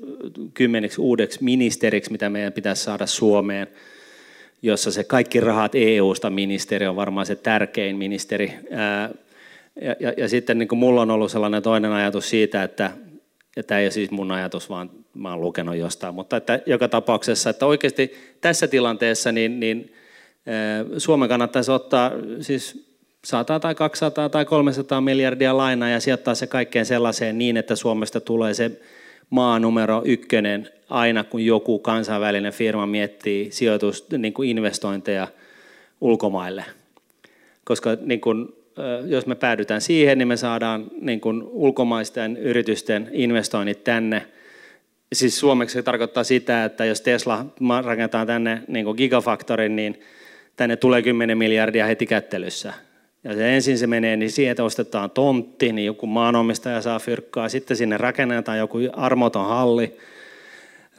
[0.54, 3.68] kymmeneksi uudeksi ministeriksi, mitä meidän pitäisi saada Suomeen,
[4.62, 8.54] jossa se kaikki rahat EU-sta ministeri on varmaan se tärkein ministeri.
[9.80, 12.90] Ja, ja, ja sitten niin mulla on ollut sellainen toinen ajatus siitä, että,
[13.56, 16.88] ja tämä ei ole siis mun ajatus, vaan mä oon lukenut jostain, mutta että joka
[16.88, 19.92] tapauksessa, että oikeasti tässä tilanteessa niin, niin
[20.98, 22.92] Suomen kannattaisi ottaa siis
[23.24, 28.20] 100 tai 200 tai 300 miljardia lainaa ja sijoittaa se kaikkeen sellaiseen niin, että Suomesta
[28.20, 28.70] tulee se
[29.32, 35.28] maa numero ykkönen aina, kun joku kansainvälinen firma miettii sijoitus, niin kuin investointeja
[36.00, 36.64] ulkomaille.
[37.64, 38.48] Koska niin kuin,
[39.06, 44.26] jos me päädytään siihen, niin me saadaan niin kuin ulkomaisten yritysten investoinnit tänne.
[45.12, 47.46] Siis suomeksi se tarkoittaa sitä, että jos Tesla
[47.84, 50.00] rakentaa tänne niin kuin gigafaktorin, niin
[50.56, 52.72] tänne tulee 10 miljardia heti kättelyssä.
[53.24, 57.48] Ja se ensin se menee niin siihen, että ostetaan tontti, niin joku maanomistaja saa fyrkkaa.
[57.48, 59.96] Sitten sinne rakennetaan joku armoton halli.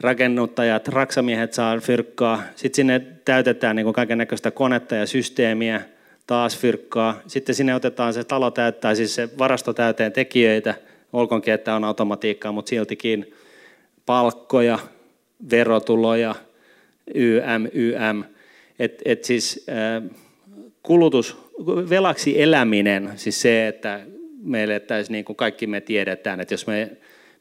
[0.00, 2.42] Rakennuttajat, raksamiehet saa fyrkkaa.
[2.56, 5.80] Sitten sinne täytetään niin kaiken näköistä konetta ja systeemiä,
[6.26, 7.20] taas fyrkkaa.
[7.26, 10.74] Sitten sinne otetaan se talo täyttää, siis se varasto täyteen tekijöitä.
[11.12, 13.34] Olkoonkin, että on automatiikkaa, mutta siltikin
[14.06, 14.78] palkkoja,
[15.50, 16.34] verotuloja,
[17.14, 18.24] YM, YM.
[18.78, 20.10] Et, et siis äh,
[20.82, 21.43] kulutus
[21.90, 24.00] velaksi eläminen, siis se, että
[24.42, 26.90] me elettäisiin niin kuin kaikki me tiedetään, että jos me,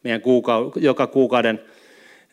[0.03, 1.59] meidän kuukau- joka kuukauden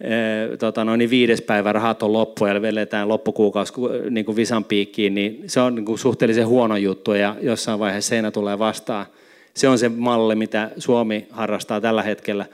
[0.00, 3.72] e, tota noin, niin viides päivä rahat on loppu ja veletään loppukuukausi
[4.10, 8.08] niin kuin visan piikkiin, niin se on niin kuin suhteellisen huono juttu ja jossain vaiheessa
[8.08, 9.06] seinä tulee vastaan.
[9.54, 12.46] Se on se malli, mitä Suomi harrastaa tällä hetkellä.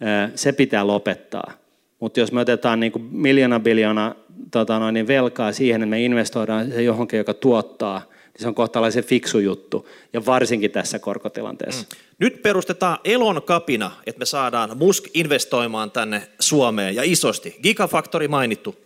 [0.00, 1.52] E, se pitää lopettaa.
[2.00, 4.14] Mutta jos me otetaan niin kuin miljoona biljoona
[4.50, 8.02] tota noin, niin velkaa siihen, että me investoidaan se johonkin, joka tuottaa–
[8.34, 11.86] niin se on kohtalaisen fiksu juttu, ja varsinkin tässä korkotilanteessa.
[11.90, 11.96] Mm.
[12.18, 17.56] Nyt perustetaan Elon kapina, että me saadaan Musk investoimaan tänne Suomeen, ja isosti.
[17.62, 18.76] Gigafaktori mainittu.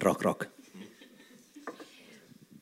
[0.00, 0.44] Rock, rock.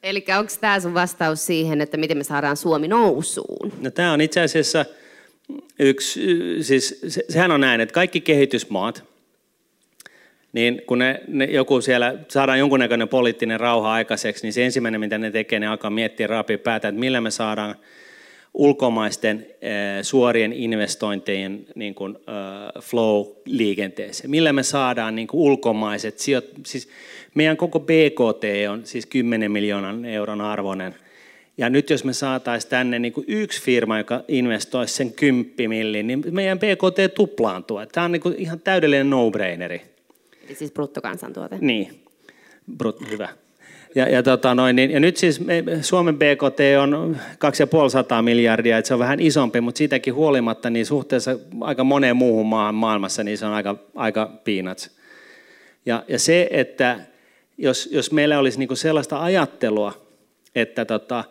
[0.02, 3.72] Eli onko tämä sun vastaus siihen, että miten me saadaan Suomi nousuun?
[3.80, 4.84] No, tämä on itse asiassa
[5.78, 6.20] yksi,
[6.62, 9.04] siis se, sehän on näin, että kaikki kehitysmaat,
[10.52, 15.18] niin kun ne, ne, joku siellä saadaan jonkunnäköinen poliittinen rauha aikaiseksi, niin se ensimmäinen, mitä
[15.18, 17.74] ne tekee, ne alkaa miettiä raapia päätä, että millä me saadaan
[18.54, 24.30] ulkomaisten äh, suorien investointien niin kuin, äh, flow liikenteeseen.
[24.30, 26.88] Millä me saadaan niin kuin ulkomaiset sijoit, siis
[27.34, 30.94] meidän koko BKT on siis 10 miljoonan euron arvoinen.
[31.58, 36.06] Ja nyt jos me saataisiin tänne niin kuin yksi firma, joka investoisi sen 10 milliin,
[36.06, 37.80] niin meidän BKT tuplaantuu.
[37.92, 39.82] Tämä on niin kuin ihan täydellinen no-braineri.
[40.54, 41.58] Siis bruttokansantuote.
[41.60, 42.04] Niin,
[42.76, 43.28] Brut, hyvä.
[43.94, 47.16] Ja, ja, tota noin, niin, ja nyt siis me, Suomen BKT on
[48.16, 52.46] 2,5 miljardia, että se on vähän isompi, mutta siitäkin huolimatta niin suhteessa aika moneen muuhun
[52.46, 54.90] maahan maailmassa, niin se on aika, aika peanuts.
[55.86, 57.00] Ja, ja se, että
[57.58, 60.06] jos, jos meillä olisi niinku sellaista ajattelua,
[60.54, 61.24] että tota,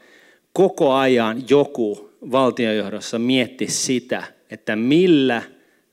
[0.53, 5.41] koko ajan joku valtionjohdossa miettisi sitä, että millä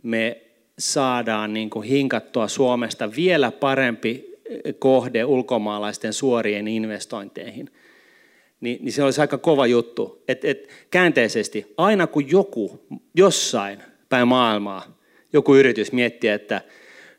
[0.03, 0.46] me
[0.79, 7.71] saadaan niin kuin hinkattua Suomesta vielä parempi eh, kohde ulkomaalaisten suorien investointeihin,
[8.61, 10.23] niin, niin se olisi aika kova juttu.
[10.29, 14.99] Et, et, käänteisesti, aina kun joku jossain päin maailmaa,
[15.33, 16.63] joku yritys miettii, että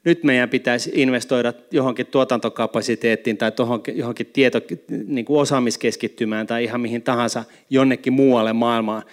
[0.04, 3.52] nyt meidän pitäisi investoida johonkin tuotantokapasiteettiin tai
[3.94, 4.62] johonkin tieto,
[5.08, 9.04] niin kuin osaamiskeskittymään tai ihan mihin tahansa jonnekin muualle maailmaan.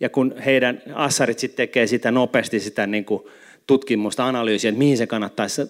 [0.00, 3.22] Ja kun heidän assarit sitten tekee sitä nopeasti sitä niin kuin
[3.72, 5.62] tutkimusta, analyysiä, että mihin se kannattaisi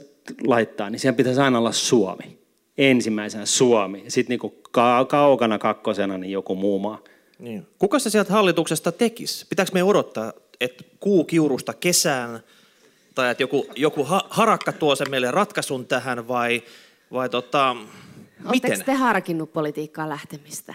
[0.46, 2.38] laittaa, niin siihen pitäisi aina olla Suomi.
[2.78, 4.04] Ensimmäisenä Suomi.
[4.08, 4.52] Sitten niin
[5.08, 6.98] kaukana kakkosena niin joku muu maa.
[7.38, 7.66] Niin.
[7.78, 9.46] Kuka se sieltä hallituksesta tekisi?
[9.48, 12.40] Pitääkö me odottaa, että kuu kiurusta kesään,
[13.14, 16.62] tai että joku, joku ha- harakka tuo sen meille ratkaisun tähän, vai,
[17.12, 17.76] vai tota,
[18.50, 18.84] miten?
[18.84, 20.74] te harkinnut politiikkaa lähtemistä?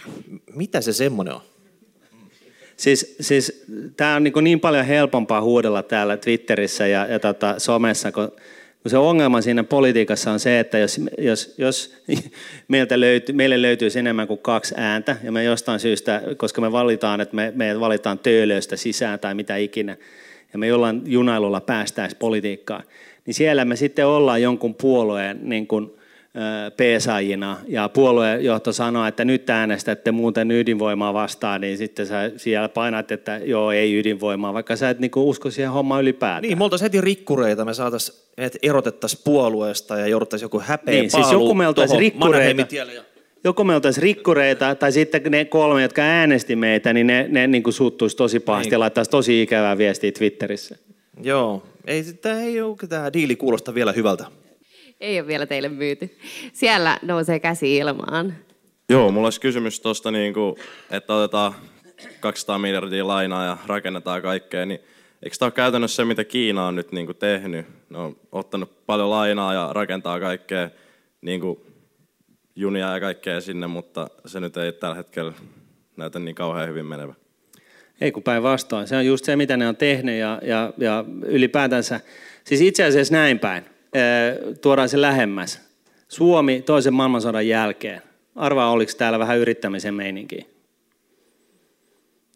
[0.54, 1.42] Mitä se semmoinen on?
[2.78, 3.66] Siis, siis
[3.98, 8.32] tämä on niin, niin paljon helpompaa huudella täällä Twitterissä ja, ja tota, somessa, kun,
[8.84, 11.96] kun se ongelma siinä politiikassa on se, että jos, jos, jos
[12.68, 17.22] meiltä löytyy, meille löytyisi enemmän kuin kaksi ääntä, ja me jostain syystä, koska me valitaan,
[17.22, 19.98] että me, me valitaan töölöstä sisään tai mitä ikinä,
[20.54, 22.84] ja me jollain junailulla päästäisiin politiikkaan,
[23.26, 25.97] niin siellä me sitten ollaan jonkun puolueen niin kuin,
[26.78, 33.12] peesaajina ja puoluejohto sanoo, että nyt äänestätte muuten ydinvoimaa vastaan, niin sitten sä siellä painat,
[33.12, 36.41] että joo, ei ydinvoimaa, vaikka sä et niinku usko siihen hommaan ylipäätään.
[36.41, 41.12] Niin, me oltaisiin heti rikkureita, me saataisiin, että erotettaisiin puolueesta ja jouduttaisiin joku häpeä niin,
[41.12, 42.65] siis joku me oltaisiin rikkureita,
[43.43, 47.63] joko me oltaisiin rikkureita, tai sitten ne kolme, jotka äänesti meitä, niin ne, ne niin
[47.69, 48.71] suuttuisi tosi pahasti niin.
[48.73, 50.76] ja laittaisi tosi ikävää viestiä Twitterissä.
[51.23, 54.26] Joo, ei, tämä ei ole, tämä diili kuulosta vielä hyvältä.
[55.00, 56.18] Ei ole vielä teille myyty.
[56.54, 58.34] Siellä nousee käsi ilmaan.
[58.90, 60.34] Joo, mulla olisi kysymys tuosta, niin
[60.92, 61.56] että otetaan
[62.20, 64.80] 200 miljardia lainaa ja rakennetaan kaikkea, niin
[65.24, 67.66] eikö tämä ole käytännössä se, mitä Kiina on nyt niin kuin tehnyt?
[67.90, 70.70] Ne on ottanut paljon lainaa ja rakentaa kaikkea,
[71.22, 71.60] niin kuin
[72.56, 75.34] junia ja kaikkea sinne, mutta se nyt ei tällä hetkellä
[75.98, 77.14] näytä niin kauhean hyvin menevä.
[78.02, 78.88] Ei kun päinvastoin.
[78.88, 82.00] Se on just se, mitä ne on tehnyt ja, ja, ja ylipäätänsä.
[82.44, 83.77] Siis itse asiassa näin päin
[84.62, 85.62] tuodaan se lähemmäs.
[86.08, 88.02] Suomi toisen maailmansodan jälkeen.
[88.36, 90.45] Arvaa, oliko täällä vähän yrittämisen meininkiä?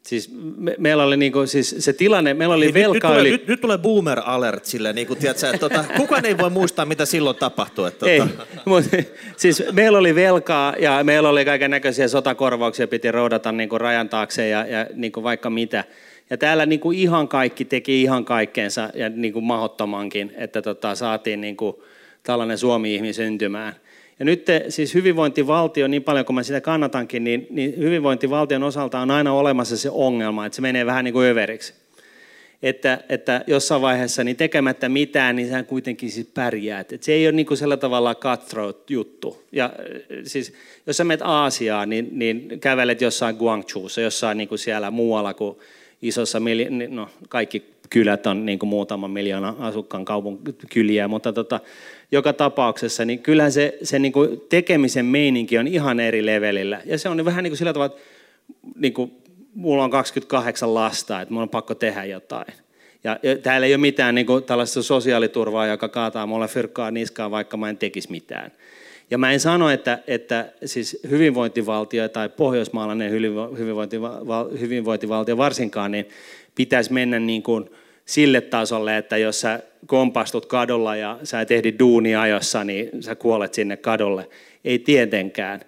[0.04, 3.32] Siis me, meillä oli niinku, siis se tilanne, meillä oli velka nyt, nyt, yli...
[3.32, 6.86] Nyt, nyt tulee boomer alert sille, niin kuin, tiedätkö, että tota, kukaan ei voi muistaa,
[6.86, 7.88] mitä silloin tapahtui.
[7.88, 8.46] Että, ei, tota...
[8.66, 8.98] mutta
[9.38, 14.48] siis meillä oli velkaa ja meillä oli kaiken näköisiä sotakorvauksia, piti roudata niinku rajan taakse
[14.48, 15.84] ja, ja niinku vaikka mitä.
[16.32, 20.96] Ja täällä niin kuin ihan kaikki teki ihan kaikkeensa ja niin kuin mahottomankin, että tota,
[20.96, 21.76] saatiin niin kuin
[22.24, 23.76] tällainen Suomi-ihminen syntymään.
[24.20, 29.00] Ja nyt te, siis hyvinvointivaltio, niin paljon kuin mä sitä kannatankin, niin, niin hyvinvointivaltion osalta
[29.00, 31.74] on aina olemassa se ongelma, että se menee vähän niin kuin överiksi.
[32.64, 36.94] Että, että jossain vaiheessa niin tekemättä mitään, niin sä kuitenkin siis pärjäät.
[36.94, 39.44] Et se ei ole niin kuin sillä tavalla cutthroat juttu.
[39.52, 39.74] Ja
[40.24, 40.54] siis,
[40.88, 45.58] jos sä menet Aasiaan, niin, niin kävelet jossain Guangzhoussa, jossain niin kuin siellä muualla kuin
[46.02, 46.42] isossa,
[46.90, 51.60] no kaikki kylät on niin kuin muutaman miljoona asukkaan kaupunkikyliä, mutta tota,
[52.12, 56.82] joka tapauksessa, niin kyllähän se, se niin kuin tekemisen meininki on ihan eri levelillä.
[56.86, 58.08] Ja se on vähän niin kuin sillä tavalla, että
[58.76, 59.12] niin kuin,
[59.56, 62.54] mulla on 28 lasta, että mulla on pakko tehdä jotain.
[63.04, 67.32] Ja, ja täällä ei ole mitään niin kuin, tällaista sosiaaliturvaa, joka kaataa mulle fyrkkaa niskaan,
[67.32, 68.52] vaikka mä en tekisi mitään.
[69.12, 73.12] Ja mä en sano, että, että siis hyvinvointivaltio tai pohjoismaalainen
[74.60, 76.08] hyvinvointivaltio varsinkaan, niin
[76.56, 77.70] pitäisi mennä niin kuin
[78.06, 83.16] sille tasolle, että jos sä kompastut kadolla ja sä et ehdi duunia ajossa, niin sä
[83.16, 84.30] kuolet sinne kadolle.
[84.66, 85.62] Ei tietenkään.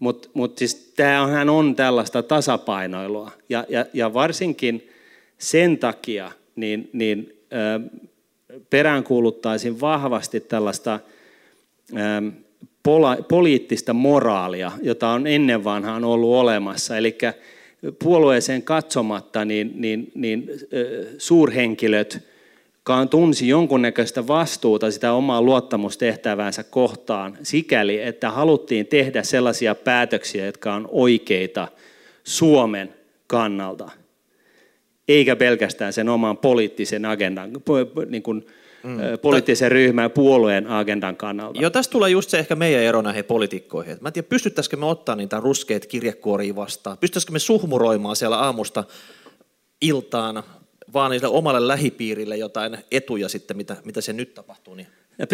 [0.00, 3.30] Mutta mut siis tämähän on tällaista tasapainoilua.
[3.48, 4.88] Ja, ja, ja varsinkin
[5.38, 7.80] sen takia niin, niin ö,
[8.70, 11.00] peräänkuuluttaisin vahvasti tällaista
[11.92, 11.96] ö,
[13.28, 16.96] poliittista moraalia, jota on ennen vanhaan ollut olemassa.
[16.96, 17.18] Eli
[18.02, 20.50] puolueeseen katsomatta niin, niin, niin
[21.18, 22.30] suurhenkilöt
[23.10, 30.88] tunsi jonkunnäköistä vastuuta sitä omaa luottamustehtäväänsä kohtaan sikäli, että haluttiin tehdä sellaisia päätöksiä, jotka on
[30.92, 31.68] oikeita
[32.24, 32.94] Suomen
[33.26, 33.90] kannalta,
[35.08, 37.50] eikä pelkästään sen oman poliittisen agendan,
[38.08, 38.46] niin kuin
[38.82, 38.98] mm.
[39.22, 41.60] poliittisen ryhmän ja puolueen agendan kannalta.
[41.60, 43.98] Joo, tässä tulee just se ehkä meidän ero näihin poliitikkoihin.
[44.00, 46.98] Mä en tiedä, pystyttäisikö me ottaa niitä ruskeita kirjekuoria vastaan?
[46.98, 48.84] Pystyttäisikö me suhmuroimaan siellä aamusta
[49.80, 50.42] iltaan
[50.92, 54.74] vaan niille omalle lähipiirille jotain etuja sitten, mitä, mitä se nyt tapahtuu?
[54.74, 54.86] Niin.
[55.18, 55.26] Ja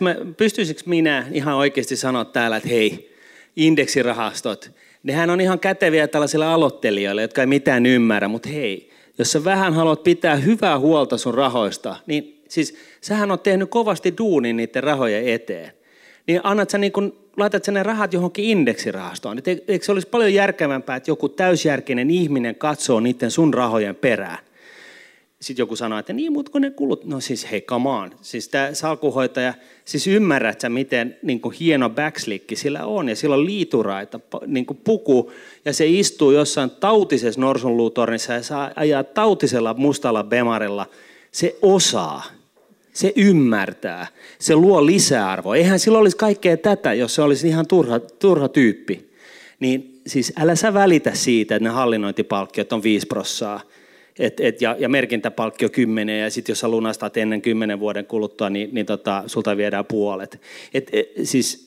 [0.00, 3.16] me, pystyisikö minä ihan oikeasti sanoa täällä, että hei,
[3.56, 4.70] indeksirahastot,
[5.02, 9.74] nehän on ihan käteviä tällaisille aloittelijoille, jotka ei mitään ymmärrä, mutta hei, jos sä vähän
[9.74, 15.28] haluat pitää hyvää huolta sun rahoista, niin Siis sähän on tehnyt kovasti duunin niiden rahojen
[15.28, 15.72] eteen.
[16.26, 19.38] Niin annat sä niin kun, laitat sä ne rahat johonkin indeksirahastoon.
[19.68, 24.38] Eikö se olisi paljon järkevämpää, että joku täysjärkinen ihminen katsoo niiden sun rahojen perään?
[25.40, 28.10] Sitten joku sanoo, että niin, mutta kun ne kulut, no siis hei, come on.
[28.20, 33.34] Siis tämä salkuhoitaja, siis ymmärrät sä, miten niin kuin hieno backslikki sillä on, ja sillä
[33.34, 35.32] on liituraita, niin kuin puku,
[35.64, 40.86] ja se istuu jossain tautisessa norsunluutornissa ja saa ajaa tautisella mustalla bemarilla.
[41.30, 42.41] Se osaa
[42.92, 44.06] se ymmärtää,
[44.38, 45.56] se luo lisäarvoa.
[45.56, 49.10] Eihän sillä olisi kaikkea tätä, jos se olisi ihan turha, turha tyyppi.
[49.60, 53.60] Niin siis älä sä välitä siitä, että ne hallinnointipalkkiot on 5 prossaa
[54.18, 58.50] et, et, ja, ja merkintäpalkkio 10 ja sitten jos sä lunastat ennen 10 vuoden kuluttua,
[58.50, 60.40] niin, niin tota, sulta viedään puolet.
[60.74, 61.66] Et, et, siis,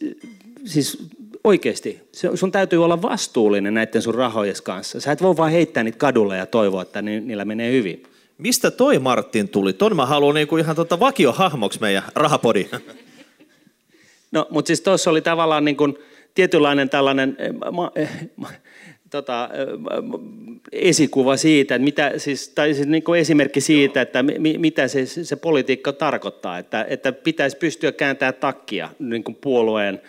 [0.65, 1.07] siis
[1.43, 2.01] oikeasti,
[2.35, 4.99] sun täytyy olla vastuullinen näiden sun rahojen kanssa.
[4.99, 8.03] Sä et voi vaan heittää niitä kadulle ja toivoa, että niillä menee hyvin.
[8.37, 9.73] Mistä toi Martin tuli?
[9.73, 12.69] Ton mä haluan niinku ihan tota vakiohahmoksi meidän rahapodi.
[14.31, 15.97] No, mutta siis tuossa oli tavallaan niin kuin
[16.33, 18.49] tietynlainen tällainen eh, ma, eh, ma,
[19.09, 19.67] tota, eh,
[20.71, 25.05] esikuva siitä, että mitä, siis, tai siis niin kuin esimerkki siitä, että mi, mitä se,
[25.05, 30.01] se politiikka tarkoittaa, että, että pitäisi pystyä kääntämään takkia niin kuin puolueen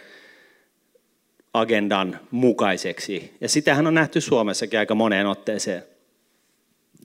[1.54, 3.32] agendan mukaiseksi.
[3.40, 5.82] Ja sitähän on nähty Suomessakin aika moneen otteeseen.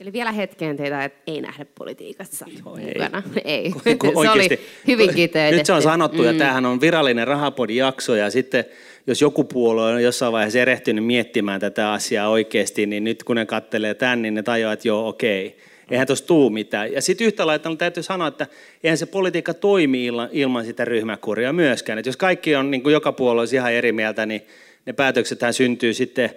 [0.02, 2.86] Eli vielä hetkeen teitä että ei nähdä politiikassa Joo, ei.
[2.94, 3.24] mukana.
[3.46, 3.72] Ei.
[4.00, 5.58] Kun Se oli oikeasti- hyvin kiteytetty.
[5.58, 8.66] Nyt se on sanottu, ja tämähän on virallinen rahapodijakso, ja sitten
[9.08, 13.46] jos joku puolue on jossain vaiheessa erehtynyt miettimään tätä asiaa oikeasti, niin nyt kun ne
[13.46, 15.58] kattelee tämän, niin ne tajuaa, että joo, okei,
[15.92, 16.94] eihän tuossa tuu mitään.
[16.94, 18.48] Ja sitten yhtä lailla täytyy sanoa, että
[18.84, 22.00] eihän se politiikka toimi ilman, sitä ryhmäkuria myöskään.
[22.00, 24.42] Että jos kaikki on niin kuin joka puolue ihan eri mieltä, niin
[24.86, 26.30] ne päätöksethän syntyy sitten,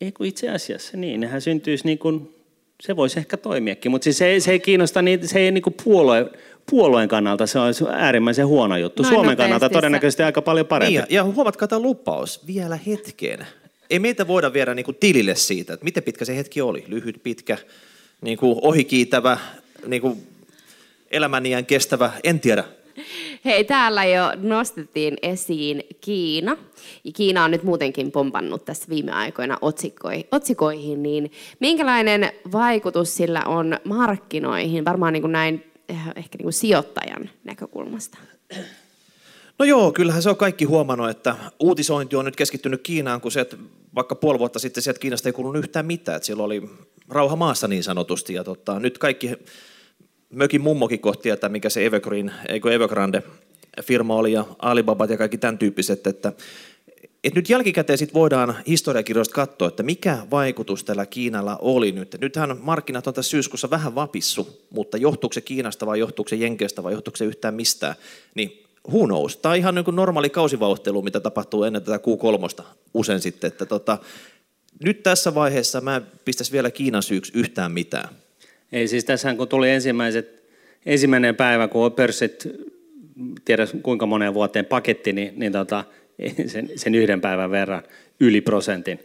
[0.00, 2.39] ei kun itse asiassa niin, nehän syntyisi niin kuin,
[2.80, 5.62] se voisi ehkä toimiakin, mutta siis se, ei- se ei kiinnosta niitä, se ei niin
[5.62, 6.30] kuin puolue,
[6.70, 9.02] puolueen kannalta, se on äärimmäisen huono juttu.
[9.02, 10.92] Noin Suomen kannalta nopeasti todennäköisesti aika paljon parempi.
[10.98, 13.46] Niin, ja, huomatkaa tämä lupaus vielä hetken.
[13.90, 16.84] Ei meitä voida viedä niinku tilille siitä, että miten pitkä se hetki oli.
[16.88, 17.58] Lyhyt, pitkä,
[18.20, 19.38] niinku ohikiitävä,
[19.86, 20.18] niinku
[21.10, 22.64] elämäniän kestävä, en tiedä.
[23.44, 26.56] Hei, täällä jo nostettiin esiin Kiina.
[27.04, 33.42] Ja Kiina on nyt muutenkin pompannut tässä viime aikoina otsikoi, otsikoihin, niin minkälainen vaikutus sillä
[33.44, 38.18] on markkinoihin, varmaan niin kuin näin eh, ehkä niin kuin sijoittajan näkökulmasta?
[39.58, 43.40] No joo, kyllähän se on kaikki huomannut, että uutisointi on nyt keskittynyt Kiinaan, kun se,
[43.40, 43.56] että
[43.94, 46.70] vaikka puoli vuotta sitten sieltä Kiinasta ei kuulunut yhtään mitään, että siellä oli
[47.08, 49.32] rauha maassa niin sanotusti, ja tota, nyt kaikki
[50.30, 53.22] mökin mummokin kohti tietää, mikä se Evergreen, eikö Evergrande
[53.82, 56.32] firma oli, ja Alibabat ja kaikki tämän tyyppiset, että
[57.24, 62.16] et nyt jälkikäteen sit voidaan historiakirjoista katsoa, että mikä vaikutus tällä Kiinalla oli nyt.
[62.20, 66.82] Nythän markkinat on tässä syyskuussa vähän vapissu, mutta johtuuko se Kiinasta vai johtuuko se Jenkeistä
[66.82, 67.94] vai johtuuko se yhtään mistään,
[68.34, 69.36] niin who knows.
[69.36, 72.64] Tämä on ihan niin kuin normaali kausivauhtelu, mitä tapahtuu ennen tätä Q3
[72.94, 73.48] usein sitten.
[73.48, 73.98] Että tota,
[74.84, 78.08] nyt tässä vaiheessa mä en pistäisi vielä Kiinan syyksi yhtään mitään.
[78.72, 80.42] Ei siis tässähän kun tuli ensimmäiset,
[80.86, 82.48] ensimmäinen päivä, kun pörssit,
[83.44, 85.84] tiedä kuinka moneen vuoteen paketti, niin, niin tota,
[86.46, 87.82] sen, sen yhden päivän verran
[88.20, 88.98] yli prosentin.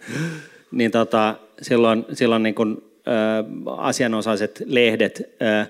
[0.72, 3.12] Niin tota, silloin, silloin niin kun, ö,
[3.78, 5.66] asianosaiset lehdet ö,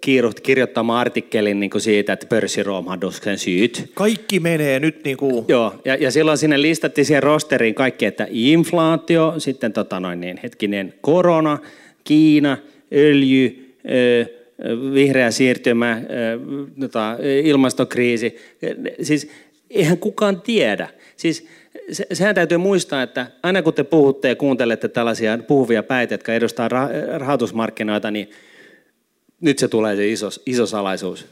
[0.00, 3.90] kiiruhti kirjoittamaan artikkelin niin kuin siitä, että pörssiromahduksen syyt.
[3.94, 5.44] Kaikki menee nyt niin kuin...
[5.48, 10.40] Joo, ja, ja silloin sinne listattiin siihen rosteriin kaikki, että inflaatio, sitten tota noin niin,
[10.42, 11.58] hetkinen, korona,
[12.04, 12.58] Kiina,
[12.92, 13.76] öljy,
[14.94, 16.02] vihreä siirtymä,
[16.80, 18.36] tota, ilmastokriisi.
[19.02, 19.30] Siis
[19.70, 20.88] eihän kukaan tiedä.
[21.16, 21.46] Siis
[21.92, 26.34] se, sehän täytyy muistaa, että aina kun te puhutte ja kuuntelette tällaisia puhuvia päitä, jotka
[26.34, 28.30] edustaa rah- rahoitusmarkkinoita, niin
[29.40, 31.26] nyt se tulee se iso, iso salaisuus.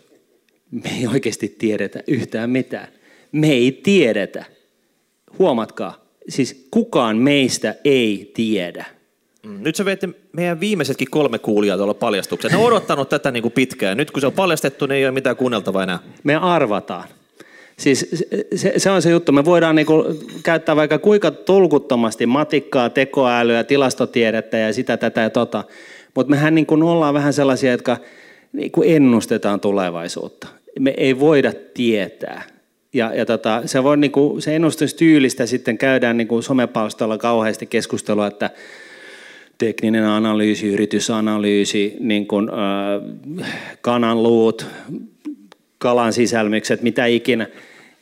[0.71, 2.89] Me ei oikeasti tiedetä yhtään mitään.
[3.33, 4.45] Me ei tiedetä.
[5.39, 8.85] Huomatkaa, siis kukaan meistä ei tiedä.
[9.45, 12.53] Mm, Nyt sä veitte meidän viimeisetkin kolme kuulijaa tuolla paljastukseen.
[12.53, 13.97] Ne on odottanut tätä niin kuin pitkään.
[13.97, 15.99] Nyt kun se on paljastettu, niin ei ole mitään kuunneltavaa enää.
[16.25, 17.05] Me arvataan.
[17.79, 18.07] Siis
[18.55, 19.33] se- se, on se juttu.
[19.33, 20.05] Me voidaan niinku
[20.43, 25.65] käyttää vaikka kuinka tolkuttomasti matikkaa, tekoälyä, tilastotiedettä ja sitä, tätä ja tota.
[26.15, 27.97] Mutta mehän niinku ollaan vähän sellaisia, jotka
[28.53, 30.47] niinku ennustetaan tulevaisuutta.
[30.79, 32.43] Me ei voida tietää.
[32.93, 38.51] Ja, ja tota, se, voi niinku, se ennustustyylistä sitten käydään niinku somepalstalla kauheasti keskustelua, että
[39.59, 43.37] tekninen analyysi, yritysanalyysi, niin kuin, äh,
[43.81, 44.67] kananluut,
[45.79, 47.47] kalan sisälmykset, mitä ikinä.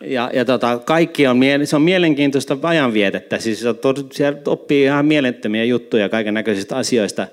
[0.04, 3.38] Ja, ja tota, kaikki on, se on mielenkiintoista ajanvietettä.
[3.38, 3.76] Siis se on
[4.12, 7.26] siellä oppii ihan mielettömiä juttuja kaiken näköisistä asioista.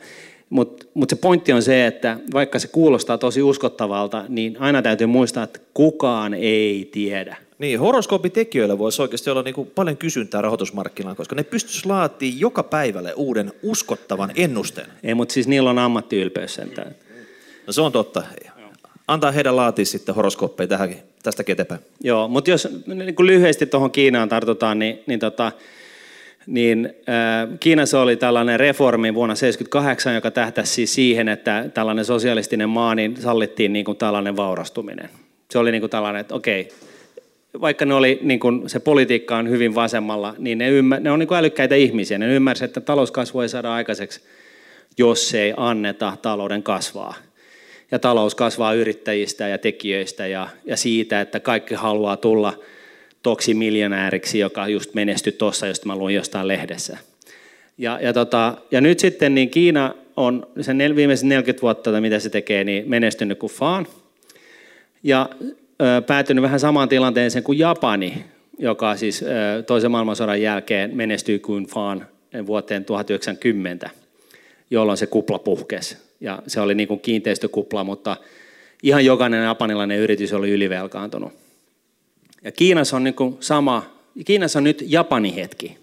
[0.49, 5.07] Mutta mut se pointti on se, että vaikka se kuulostaa tosi uskottavalta, niin aina täytyy
[5.07, 7.37] muistaa, että kukaan ei tiedä.
[7.59, 12.63] Niin, horoskoopitekijöillä voisi oikeasti olla niin kuin paljon kysyntää rahoitusmarkkinoilla, koska ne pystyisi laatimaan joka
[12.63, 14.87] päivälle uuden uskottavan ennusteen.
[15.03, 16.95] Ei, mutta siis niillä on ammattiylpeys sentään.
[17.67, 18.23] No se on totta.
[19.07, 21.81] Antaa heidän laatia sitten horoskooppeja tähänkin, tästä eteenpäin.
[22.03, 25.51] Joo, mutta jos niin kuin lyhyesti tuohon Kiinaan tartutaan, niin, niin, tota,
[26.47, 32.69] niin äh, Kiinassa oli tällainen reformi vuonna 1978, joka tähtäsi siis siihen, että tällainen sosialistinen
[32.69, 35.09] maa, niin sallittiin niin kuin tällainen vaurastuminen.
[35.51, 36.69] Se oli niin kuin tällainen, että okei,
[37.61, 41.19] vaikka ne oli, niin kuin se politiikka on hyvin vasemmalla, niin ne, ymmär, ne on
[41.19, 42.17] niin älykkäitä ihmisiä.
[42.17, 44.21] Ne ymmärsivät, että talouskasvu ei saada aikaiseksi,
[44.97, 47.13] jos ei anneta talouden kasvaa.
[47.91, 52.53] Ja talous kasvaa yrittäjistä ja tekijöistä ja, ja siitä, että kaikki haluaa tulla
[53.23, 56.97] toksimiljonääriksi, joka just menestyi tuossa, josta mä luin jostain lehdessä.
[57.77, 62.19] Ja, ja, tota, ja nyt sitten niin Kiina on sen nel, viimeiset 40 vuotta, mitä
[62.19, 63.87] se tekee, niin menestynyt kuin Faan.
[65.03, 65.29] Ja
[66.07, 68.25] päätynyt vähän samaan tilanteeseen kuin Japani,
[68.57, 69.25] joka siis
[69.67, 72.07] toisen maailmansodan jälkeen menestyi kuin Faan
[72.45, 73.89] vuoteen 1990,
[74.71, 75.97] jolloin se kupla puhkesi.
[76.21, 78.17] Ja se oli niin kuin kiinteistökupla, mutta
[78.83, 81.33] ihan jokainen japanilainen yritys oli ylivelkaantunut.
[82.43, 83.85] Ja Kiinassa on niin kuin sama,
[84.25, 85.77] Kiinassa on nyt Japani hetki.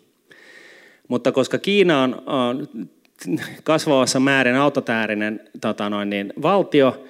[1.08, 2.68] Mutta koska Kiina on, on
[3.64, 7.04] kasvavassa määrin autotäärinen tota noin, niin, valtio,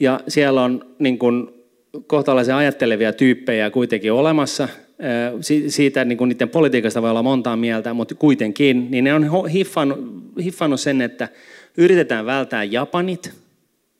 [0.00, 1.61] ja siellä on niin kuin,
[2.06, 4.68] kohtalaisen ajattelevia tyyppejä kuitenkin olemassa,
[5.68, 9.98] siitä niin kuin niiden politiikasta voi olla montaa mieltä, mutta kuitenkin, niin ne on hiffannut,
[10.44, 11.28] hiffannut sen, että
[11.76, 13.32] yritetään välttää Japanit,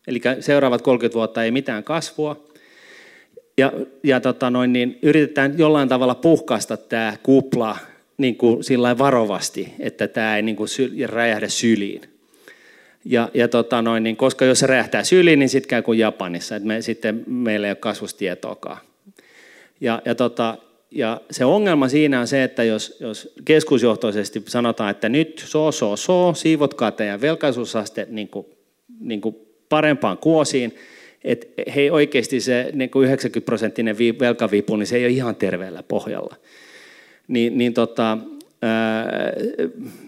[0.06, 2.44] eli seuraavat 30 vuotta ei mitään kasvua,
[3.58, 3.72] ja,
[4.04, 7.76] ja tota noin, niin yritetään jollain tavalla puhkaista tämä kupla
[8.18, 8.62] niin kuin
[8.98, 10.68] varovasti, että tämä ei niin kuin
[11.06, 12.11] räjähdä syliin.
[13.04, 16.56] Ja, ja tota noin, niin koska jos se räjähtää syliin, niin sitten käy kuin Japanissa,
[16.56, 18.78] että me, sitten meillä ei ole kasvustietoakaan.
[19.80, 20.58] Ja, ja, tota,
[20.90, 25.96] ja se ongelma siinä on se, että jos, jos keskusjohtoisesti sanotaan, että nyt so, so,
[25.96, 28.46] so, siivotkaa teidän velkaisuusaste niin kuin,
[29.00, 29.36] niin kuin
[29.68, 30.76] parempaan kuosiin,
[31.24, 35.82] että hei oikeasti se niin kuin 90 prosenttinen velkavipu, niin se ei ole ihan terveellä
[35.82, 36.36] pohjalla.
[37.28, 38.18] Niin, niin tota,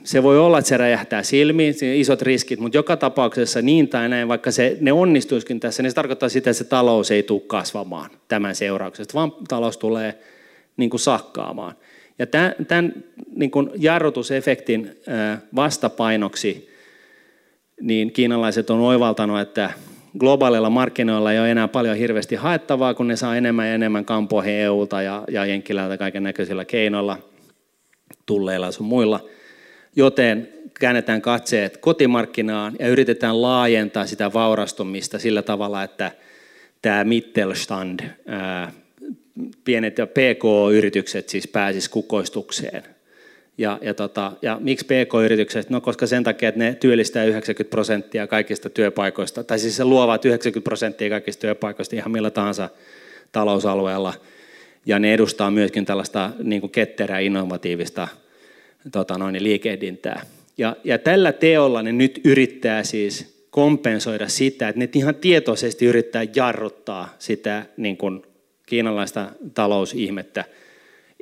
[0.04, 4.28] se voi olla, että se räjähtää silmiin, isot riskit, mutta joka tapauksessa niin tai näin,
[4.28, 8.10] vaikka se, ne onnistuisikin tässä, niin se tarkoittaa sitä, että se talous ei tule kasvamaan
[8.28, 10.18] tämän seurauksesta, vaan talous tulee
[10.76, 11.74] niin kuin sakkaamaan.
[12.18, 12.92] Ja tämän, tämän
[13.36, 14.90] niin kuin jarrutusefektin
[15.56, 16.68] vastapainoksi
[17.80, 19.70] niin kiinalaiset on oivaltanut, että
[20.18, 24.54] globaaleilla markkinoilla ei ole enää paljon hirveästi haettavaa, kun ne saa enemmän ja enemmän kampoihin
[24.54, 27.18] EUlta ja, ja Jenkkilältä kaiken näköisillä keinoilla,
[28.26, 29.28] tulleilla sun muilla.
[29.96, 30.48] Joten
[30.80, 36.12] käännetään katseet kotimarkkinaan ja yritetään laajentaa sitä vaurastumista sillä tavalla, että
[36.82, 38.72] tämä Mittelstand, ää,
[39.64, 42.82] pienet ja PK-yritykset siis pääsis kukoistukseen.
[43.58, 45.70] Ja, ja, tota, ja miksi PK-yritykset?
[45.70, 50.24] No koska sen takia, että ne työllistää 90 prosenttia kaikista työpaikoista, tai siis se luovat
[50.24, 52.68] 90 prosenttia kaikista työpaikoista ihan millä tahansa
[53.32, 54.14] talousalueella.
[54.86, 58.08] Ja ne edustaa myöskin tällaista niin kuin ketterää, innovatiivista
[58.92, 60.22] tota noin, liikehdintää.
[60.58, 66.24] Ja, ja tällä teolla ne nyt yrittää siis kompensoida sitä, että ne ihan tietoisesti yrittää
[66.34, 68.22] jarruttaa sitä niin kuin
[68.66, 70.44] kiinalaista talousihmettä–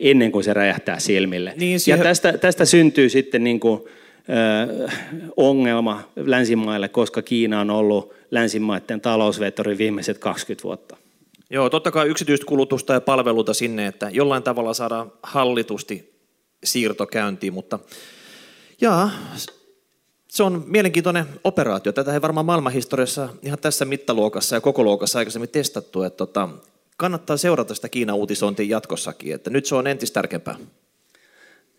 [0.02, 1.52] ennen kuin se räjähtää silmille.
[1.56, 1.98] Niin, siihen...
[1.98, 3.80] Ja tästä, tästä syntyy sitten niin kuin,
[4.28, 4.88] ö,
[5.36, 10.96] ongelma länsimaille, koska Kiina on ollut länsimaiden talousvetori viimeiset 20 vuotta.
[11.52, 16.14] Joo, totta kai yksityistä kulutusta ja palveluita sinne, että jollain tavalla saadaan hallitusti
[16.64, 17.78] siirto käyntiin, mutta
[18.80, 19.10] jaa,
[20.28, 21.92] se on mielenkiintoinen operaatio.
[21.92, 26.02] Tätä ei varmaan maailmanhistoriassa ihan tässä mittaluokassa ja koko luokassa aikaisemmin testattu.
[26.02, 26.48] Että tota,
[26.96, 30.56] kannattaa seurata sitä Kiinan uutisointia jatkossakin, että nyt se on entistä tärkeämpää.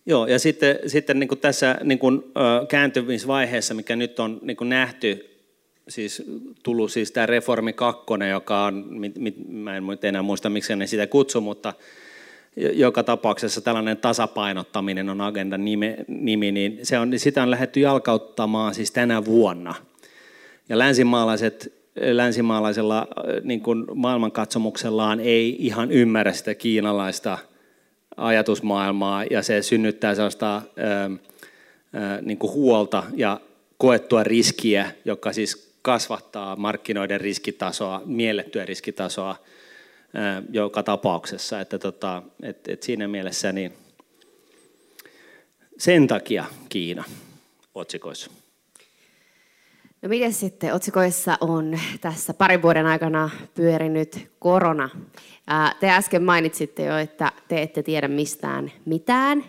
[0.05, 2.23] Joo, ja sitten, sitten niin kuin tässä niin kuin,
[2.69, 5.32] kääntymisvaiheessa, mikä nyt on niin kuin nähty,
[5.87, 6.23] siis
[6.63, 8.85] tullut siis tämä Reformi 2, joka on,
[9.47, 11.73] mä en enää muista miksi ne sitä kutsu, mutta
[12.73, 18.75] joka tapauksessa tällainen tasapainottaminen on agendan nimi, nimi niin se on, sitä on lähdetty jalkauttamaan
[18.75, 19.75] siis tänä vuonna.
[20.69, 23.07] Ja länsimaalaiset länsimaalaisella
[23.43, 27.37] niin kuin maailmankatsomuksellaan ei ihan ymmärrä sitä kiinalaista
[28.17, 31.11] ajatusmaailmaa ja se synnyttää sellaista ää, äh,
[32.21, 33.39] niin kuin huolta ja
[33.77, 39.35] koettua riskiä, joka siis kasvattaa markkinoiden riskitasoa, miellettyä riskitasoa
[40.49, 41.61] joka tapauksessa.
[41.61, 43.73] Että tota, et, et siinä mielessä niin
[45.77, 47.03] sen takia Kiina
[47.75, 48.31] otsikoissa.
[50.01, 54.89] No miten sitten otsikoissa on tässä parin vuoden aikana pyörinyt korona?
[55.79, 59.43] Te äsken mainitsitte jo, että te ette tiedä mistään mitään,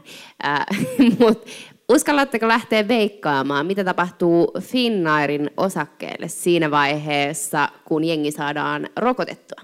[1.18, 1.50] mutta
[1.88, 9.60] uskallatteko lähteä veikkaamaan, mitä tapahtuu Finnairin osakkeelle siinä vaiheessa, kun jengi saadaan rokotettua?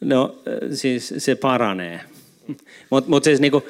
[0.00, 2.00] No siis se paranee.
[2.90, 3.62] Mutta mut siis, niinku,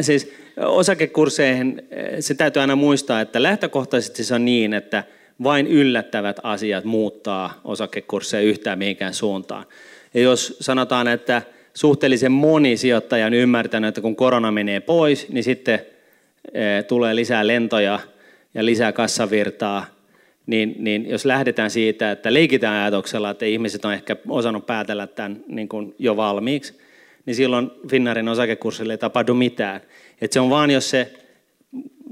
[0.00, 1.82] siis osakekursseihin
[2.20, 5.04] se täytyy aina muistaa, että lähtökohtaisesti se on niin, että
[5.42, 9.64] vain yllättävät asiat muuttaa osakekursseja yhtään mihinkään suuntaan.
[10.14, 11.42] Ja jos sanotaan, että
[11.74, 15.80] suhteellisen moni sijoittaja on ymmärtänyt, että kun korona menee pois, niin sitten
[16.88, 18.00] tulee lisää lentoja
[18.54, 19.86] ja lisää kassavirtaa,
[20.46, 25.44] niin, niin jos lähdetään siitä, että leikitään ajatuksella, että ihmiset on ehkä osannut päätellä tämän
[25.46, 26.78] niin kuin jo valmiiksi,
[27.26, 29.80] niin silloin Finnaarin osakekurssille ei tapahdu mitään.
[30.20, 31.12] Et se on vaan, jos se,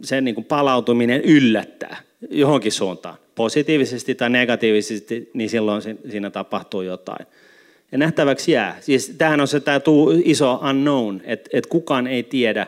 [0.03, 1.97] se niin kuin palautuminen yllättää.
[2.31, 7.27] johonkin suuntaan, positiivisesti tai negatiivisesti, niin silloin siinä tapahtuu jotain.
[7.93, 8.77] Ja nähtäväksi jää.
[8.81, 9.81] Siis tämähän on se tämä
[10.25, 12.67] iso unknown, että, että kukaan ei tiedä,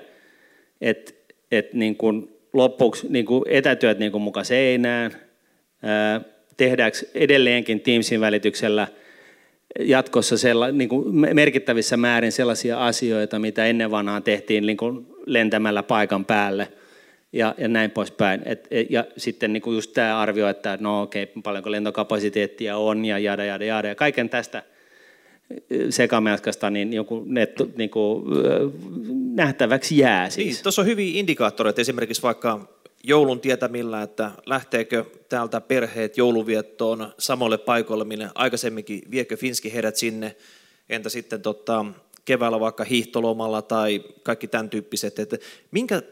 [0.80, 1.12] että,
[1.52, 5.12] että niin kuin loppuksi niin kuin etätyöt niin kuin muka seinään,
[6.56, 8.88] tehdäänkö edelleenkin Teamsin välityksellä
[9.80, 15.82] jatkossa sella, niin kuin merkittävissä määrin sellaisia asioita, mitä ennen vanhaan tehtiin niin kuin lentämällä
[15.82, 16.68] paikan päälle
[17.32, 18.42] ja, ja näin poispäin.
[18.44, 22.76] Et, et, ja sitten niin kuin just tämä arvio, että no okei, okay, paljonko lentokapasiteettia
[22.76, 23.88] on ja jada, jada, jada.
[23.88, 24.62] Ja kaiken tästä
[25.90, 28.24] sekamelskasta niin joku netto, niin kuin,
[29.34, 30.54] nähtäväksi jää siis.
[30.54, 32.68] Niin, tuossa on hyviä indikaattoreita, esimerkiksi vaikka
[33.04, 40.36] joulun tietämillä, että lähteekö täältä perheet jouluviettoon samoille paikoille, minne aikaisemminkin, viekö Finski heidät sinne,
[40.88, 41.84] entä sitten tota,
[42.24, 45.36] keväällä vaikka hiihtolomalla tai kaikki tämän tyyppiset, että
[45.70, 46.02] minkä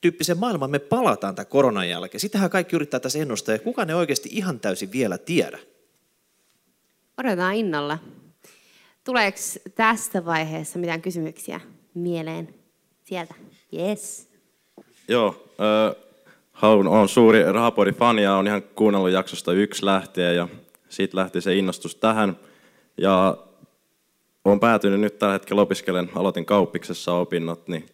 [0.00, 2.20] tyyppisen maailman me palataan tämän koronan jälkeen.
[2.20, 5.58] Sitähän kaikki yrittää tässä ennustaa ja kuka ne oikeasti ihan täysin vielä tiedä.
[7.18, 7.98] Odotetaan innolla.
[9.06, 9.38] Tuleeko
[9.74, 11.60] tästä vaiheessa mitään kysymyksiä
[11.94, 12.54] mieleen
[13.04, 13.34] sieltä?
[13.78, 14.28] Yes.
[15.08, 16.02] Joo, äh,
[16.52, 20.48] haluan, olen suuri Rahapodin ja olen ihan kuunnellut jaksosta yksi lähtien ja
[20.88, 22.36] siitä lähti se innostus tähän.
[22.98, 23.36] Ja
[24.44, 27.86] olen päätynyt nyt tällä hetkellä opiskelen, aloitin kauppiksessa opinnot, niin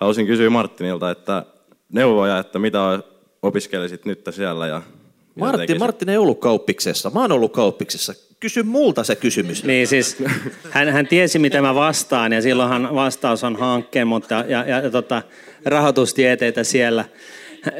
[0.00, 1.44] haluaisin kysyä Martinilta, että
[1.92, 3.02] neuvoja, että mitä
[3.42, 4.82] opiskelisit nyt siellä ja
[5.34, 7.10] Martti, Martin ei ollut kauppiksessa.
[7.10, 8.29] Mä oon ollut kauppiksessa.
[8.40, 9.64] Kysy multa se kysymys.
[9.64, 10.16] Niin siis,
[10.70, 14.90] hän, hän tiesi mitä mä vastaan ja silloinhan vastaus on hankkeen, mutta ja, ja, ja
[14.90, 15.22] tota,
[15.64, 17.04] rahoitustieteitä siellä.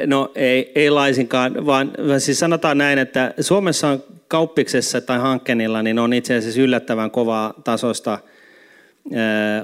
[0.05, 5.99] No ei, ei laisinkaan, vaan siis sanotaan näin, että Suomessa on kauppiksessa tai hankkeenilla, niin
[5.99, 8.19] on itse asiassa yllättävän kovaa tasosta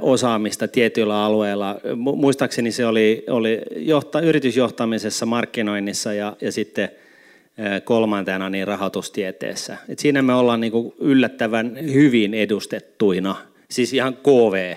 [0.02, 1.80] osaamista tietyillä alueilla.
[1.95, 6.89] Muistaakseni se oli, oli johta, yritysjohtamisessa, markkinoinnissa ja, ja sitten
[7.84, 9.78] kolmantena niin rahoitustieteessä.
[9.89, 13.36] Et siinä me ollaan niin kuin yllättävän hyvin edustettuina,
[13.70, 14.76] siis ihan KV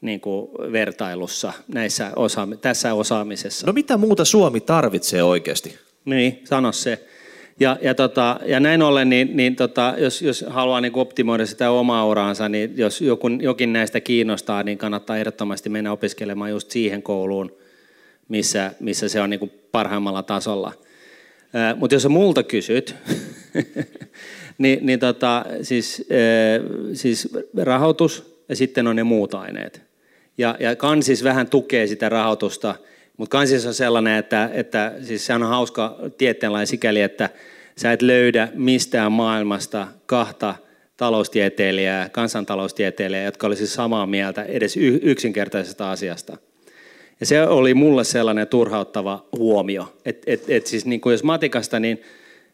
[0.00, 3.66] niin kuin vertailussa näissä osaami- tässä osaamisessa.
[3.66, 5.78] No mitä muuta Suomi tarvitsee oikeasti?
[6.04, 7.06] Niin, sano se.
[7.60, 11.70] Ja, ja, tota, ja näin ollen, niin, niin tota, jos, jos haluaa niin optimoida sitä
[11.70, 17.02] omaa uraansa, niin jos joku, jokin näistä kiinnostaa, niin kannattaa ehdottomasti mennä opiskelemaan just siihen
[17.02, 17.56] kouluun,
[18.28, 20.72] missä, missä se on niin kuin parhaimmalla tasolla.
[21.76, 22.94] Mutta jos sä multa kysyt,
[24.58, 26.08] niin, niin tota, siis,
[26.92, 27.28] siis
[27.62, 29.82] rahoitus ja sitten on ne muut aineet.
[30.38, 32.74] Ja, ja kansis vähän tukee sitä rahoitusta,
[33.16, 37.30] mutta kansis on sellainen, että, että siis se on hauska tieteenlainen sikäli, että
[37.76, 40.54] sä et löydä mistään maailmasta kahta
[40.96, 46.36] taloustieteilijää, kansantaloustieteilijää, jotka olisi samaa mieltä edes yksinkertaisesta asiasta.
[47.20, 51.80] Ja se oli mulle sellainen turhauttava huomio, että et, et siis niin kuin jos matikasta,
[51.80, 52.02] niin,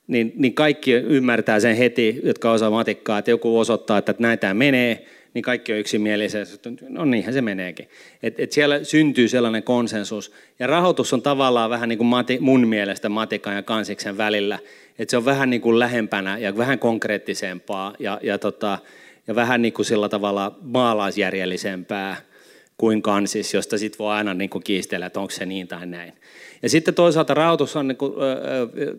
[0.07, 4.55] niin, niin kaikki ymmärtää sen heti, jotka osaa matikkaa, että joku osoittaa, että näin tämä
[4.55, 7.89] menee, niin kaikki on yksimielisiä, että no niinhän se meneekin.
[8.23, 10.33] Et, et siellä syntyy sellainen konsensus.
[10.59, 14.59] Ja rahoitus on tavallaan vähän niin kuin mati, mun mielestä matikan ja kansiksen välillä,
[14.99, 18.79] että se on vähän niin kuin lähempänä ja vähän konkreettisempaa ja, ja, tota,
[19.27, 22.17] ja vähän niin kuin sillä tavalla maalaisjärjellisempää
[22.79, 26.13] kuin kansis, josta sitten voi aina niin kuin kiistellä, että onko se niin tai näin.
[26.63, 28.13] Ja sitten toisaalta rahoitus on, niin kuin,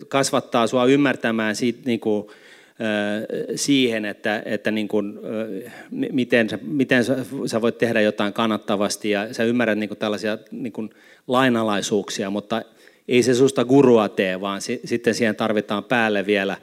[0.07, 2.28] kasvattaa sinua ymmärtämään siitä, niin kuin,
[3.55, 5.19] siihen, että, että niin kuin,
[5.91, 7.03] miten, miten
[7.45, 10.89] sä voit tehdä jotain kannattavasti ja sä ymmärrät niin kuin tällaisia niin kuin
[11.28, 12.61] lainalaisuuksia, mutta
[13.07, 16.57] ei se susta gurua tee, vaan si, sitten siihen tarvitaan päälle vielä,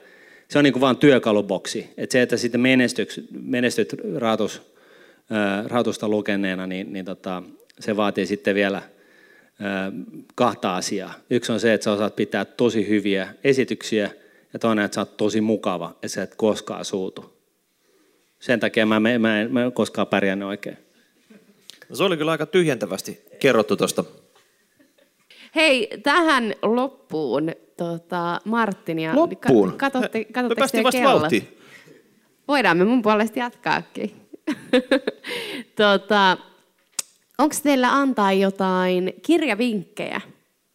[0.47, 1.89] se on niin kuin vaan työkaluboksi.
[1.97, 4.61] Että se, että sitten menestyt, menestyt rahoitus,
[5.67, 7.43] rahoitusta lukeneena, niin, niin tota,
[7.79, 8.81] se vaatii sitten vielä
[10.35, 11.13] kahta asiaa.
[11.29, 14.11] Yksi on se, että sä osaat pitää tosi hyviä esityksiä–
[14.55, 17.35] ja toinen, että sä oot tosi mukava ja sä et koskaan suutu.
[18.39, 20.77] Sen takia mä, mä, mä en, mä en koskaan pärjännyt oikein.
[21.89, 24.03] No se oli kyllä aika tyhjentävästi kerrottu tuosta.
[25.55, 29.73] Hei, tähän loppuun tota, Martin ja loppuun.
[29.77, 31.27] katsotte, katsotte me kello.
[32.47, 34.11] Voidaan me mun puolesta jatkaakin.
[35.75, 36.37] tota,
[37.37, 40.21] Onko teillä antaa jotain kirjavinkkejä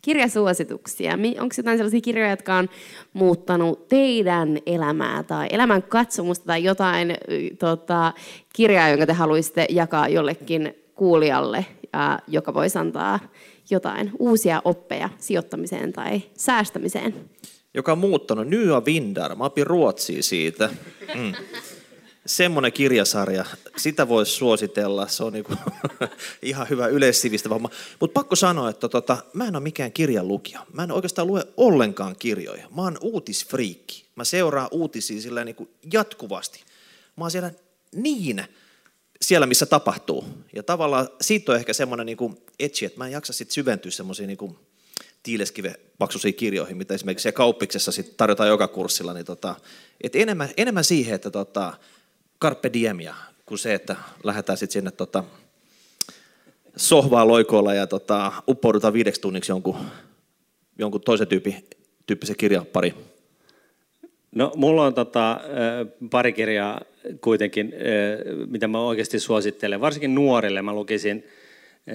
[0.02, 1.12] kirjasuosituksia?
[1.40, 2.68] Onko jotain sellaisia kirjoja, jotka on
[3.12, 7.16] muuttanut teidän elämää tai elämän katsomusta tai jotain
[7.58, 8.12] tota,
[8.52, 13.20] kirjaa, jonka te haluaisitte jakaa jollekin kuulijalle, ja joka voisi antaa
[13.70, 17.14] jotain uusia oppeja sijoittamiseen tai säästämiseen?
[17.74, 19.36] Joka on muuttanut Nya Vindar.
[19.36, 20.68] Mä opin ruotsia siitä.
[21.14, 21.32] Mm.
[22.36, 23.44] Semmoinen kirjasarja,
[23.76, 25.52] sitä voisi suositella, se on niinku
[26.42, 27.70] ihan hyvä yleissivistävä homma.
[28.00, 30.66] Mutta pakko sanoa, että tota, mä en ole mikään kirjan lukija.
[30.72, 32.68] Mä en oikeastaan lue ollenkaan kirjoja.
[32.76, 34.04] Mä oon uutisfriikki.
[34.16, 36.64] Mä seuraan uutisia sillä niinku jatkuvasti.
[37.16, 37.52] Mä oon siellä
[37.94, 38.44] niin
[39.22, 40.24] siellä, missä tapahtuu.
[40.54, 44.26] Ja tavallaan siitä on ehkä semmoinen niinku etsi, että mä en jaksa sit syventyä semmoisiin
[44.26, 44.58] niinku
[45.22, 49.14] tiileskive paksuisiin kirjoihin, mitä esimerkiksi kauppiksessa sit tarjotaan joka kurssilla.
[49.14, 49.54] Niin tota,
[50.00, 51.74] et enemmän, enemmän siihen, että tota,
[52.42, 53.14] carpe diemia,
[53.46, 55.24] kuin se, että lähdetään sitten sinne tota,
[56.76, 59.76] sohvaa loikoilla ja tota, uppoudutaan viideksi tunniksi jonkun,
[60.78, 61.64] jonkun toisen tyyppi,
[62.06, 62.94] tyyppisen kirjan pari.
[64.34, 65.40] No, mulla on tota,
[66.10, 66.80] pari kirjaa
[67.20, 67.74] kuitenkin,
[68.46, 70.62] mitä mä oikeasti suosittelen, varsinkin nuorille.
[70.62, 71.26] Mä lukisin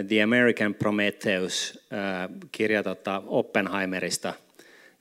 [0.08, 4.34] The American Prometheus-kirja tota Oppenheimerista,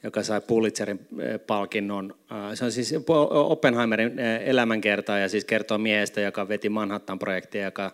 [0.05, 1.01] joka sai Pulitzerin
[1.47, 2.15] palkinnon.
[2.55, 2.95] Se on siis
[3.31, 7.93] Oppenheimerin elämänkerta ja siis kertoo miehestä, joka veti Manhattan-projektia, joka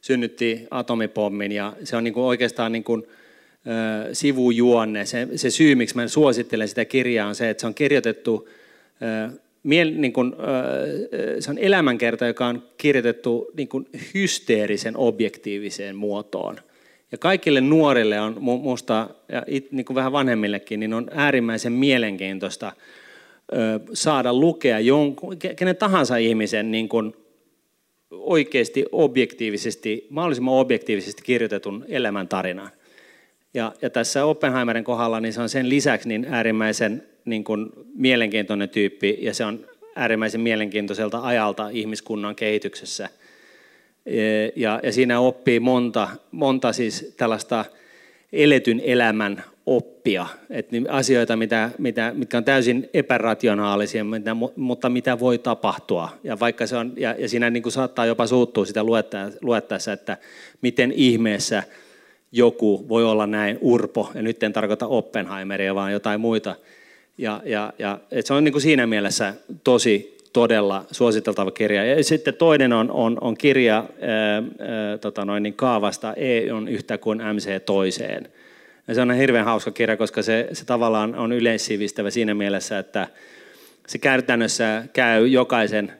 [0.00, 1.52] synnytti atomipommin.
[1.52, 3.06] Ja se on niin kuin oikeastaan niin kuin,
[4.12, 5.06] sivujuonne.
[5.06, 8.48] Se, se syy, miksi mä suosittelen sitä kirjaa, on se, että se on kirjoitettu
[9.62, 10.32] miel, niin kuin,
[11.40, 16.56] se on elämänkerta, joka on kirjoitettu niin kuin hysteerisen objektiiviseen muotoon.
[17.12, 22.72] Ja kaikille nuorille on musta, ja it, niin kuin vähän vanhemmillekin, niin on äärimmäisen mielenkiintoista
[23.92, 27.14] saada lukea jonkun, kenen tahansa ihmisen niin kuin
[28.10, 32.70] oikeasti objektiivisesti, mahdollisimman objektiivisesti kirjoitetun elämäntarinan.
[33.54, 38.68] Ja, ja tässä Oppenheimerin kohdalla niin se on sen lisäksi niin äärimmäisen niin kuin mielenkiintoinen
[38.68, 43.08] tyyppi ja se on äärimmäisen mielenkiintoiselta ajalta ihmiskunnan kehityksessä.
[44.56, 47.64] Ja, ja siinä oppii monta, monta siis tällaista
[48.32, 55.38] eletyn elämän oppia, että asioita, mitä, mitä, mitkä on täysin epärationaalisia, mitä, mutta mitä voi
[55.38, 56.08] tapahtua.
[56.24, 58.84] Ja, vaikka se on, ja, ja siinä niin kuin saattaa jopa suuttua sitä
[59.42, 60.16] luettaessa, että
[60.62, 61.62] miten ihmeessä
[62.32, 66.56] joku voi olla näin urpo, ja nyt en tarkoita Oppenheimeria, vaan jotain muita.
[67.18, 69.34] Ja, ja, ja et se on niin kuin siinä mielessä
[69.64, 71.84] tosi todella suositeltava kirja.
[71.84, 76.68] Ja sitten toinen on, on, on kirja ää, ää, tota noin, niin kaavasta E on
[76.68, 78.28] yhtä kuin MC toiseen.
[78.88, 83.08] Ja se on hirveän hauska kirja, koska se, se tavallaan on yleissivistävä siinä mielessä, että
[83.86, 85.92] se käytännössä käy jokaisen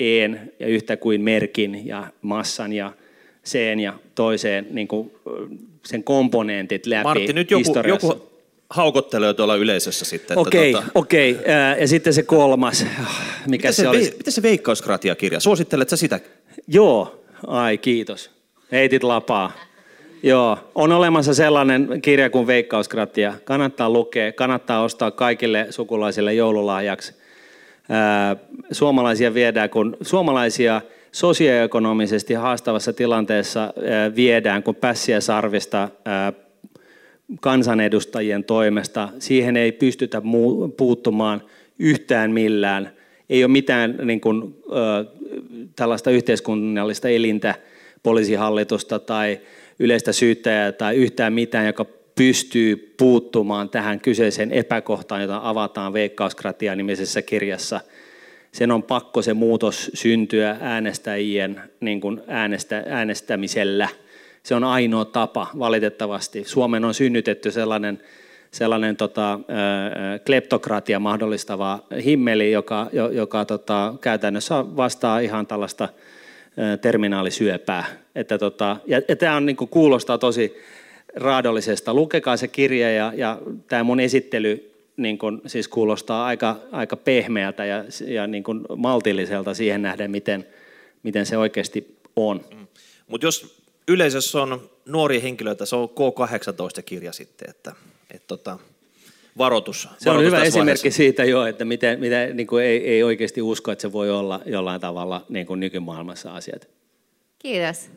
[0.00, 2.92] een ja yhtä kuin merkin ja massan ja
[3.44, 5.12] seen ja toiseen niin kuin
[5.86, 8.28] sen komponentit läpi Martti, nyt joku, joku
[8.70, 10.38] haukottelee tuolla yleisössä sitten.
[10.38, 10.92] Okei, okay, tota...
[10.94, 11.32] okei.
[11.32, 11.80] Okay.
[11.80, 12.82] Ja sitten se kolmas.
[12.82, 12.98] Mikä
[13.46, 14.14] miten se, se olisi?
[14.16, 15.40] Miten se Veikkauskratia-kirja?
[15.40, 16.20] Suosittelet sä sitä?
[16.66, 18.30] Joo, ai kiitos.
[18.72, 19.52] Heitit lapaa.
[20.22, 23.34] Joo, on olemassa sellainen kirja kuin Veikkauskratia.
[23.44, 27.14] Kannattaa lukea, kannattaa ostaa kaikille sukulaisille joululahjaksi.
[28.72, 30.80] Suomalaisia viedään, kun suomalaisia
[31.12, 33.74] sosioekonomisesti haastavassa tilanteessa
[34.16, 35.88] viedään kun pässiä sarvista
[37.40, 39.08] kansanedustajien toimesta.
[39.18, 40.22] Siihen ei pystytä
[40.76, 41.42] puuttumaan
[41.78, 42.90] yhtään millään.
[43.30, 44.56] Ei ole mitään niin kuin,
[45.76, 47.54] tällaista yhteiskunnallista elintä,
[48.02, 49.40] poliisihallitusta tai
[49.78, 57.22] yleistä syyttäjää tai yhtään mitään, joka pystyy puuttumaan tähän kyseiseen epäkohtaan, jota avataan Veikkauskratia nimisessä
[57.22, 57.80] kirjassa.
[58.52, 63.88] Sen on pakko se muutos syntyä äänestäjien niin kuin äänestä, äänestämisellä–
[64.48, 66.44] se on ainoa tapa valitettavasti.
[66.44, 68.00] Suomen on synnytetty sellainen,
[68.50, 69.40] sellainen tota,
[70.26, 75.88] kleptokratia mahdollistava himmeli, joka, joka tota, käytännössä vastaa ihan tällaista
[76.80, 77.84] terminaalisyöpää.
[78.14, 80.56] Että tota, ja, ja tämä on, niin kuin, kuulostaa tosi
[81.16, 81.94] raadollisesta.
[81.94, 83.38] Lukekaa se kirja ja, ja
[83.68, 89.54] tämä mun esittely niin kuin, siis kuulostaa aika, aika pehmeältä ja, ja niin kuin maltilliselta
[89.54, 90.46] siihen nähden, miten,
[91.02, 92.40] miten se oikeasti on.
[92.54, 92.66] Mm.
[93.08, 93.57] Mutta jos
[93.88, 97.72] yleisössä on nuoria henkilöitä, se on K18-kirja sitten, että,
[98.10, 98.58] että tota,
[99.38, 99.88] varoitus.
[99.98, 103.72] Se on hyvä esimerkki siitä jo, että miten, miten niin kuin ei, ei oikeasti usko,
[103.72, 106.68] että se voi olla jollain tavalla niin kuin nykymaailmassa asiat.
[107.38, 107.90] Kiitos.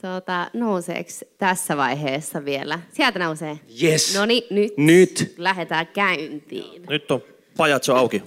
[0.00, 2.80] Tuota, nouseeko tässä vaiheessa vielä?
[2.92, 3.60] Sieltä nousee.
[3.82, 4.14] Yes.
[4.14, 6.82] No niin, nyt, nyt lähdetään käyntiin.
[6.88, 7.22] Nyt on
[7.56, 8.22] pajatso auki.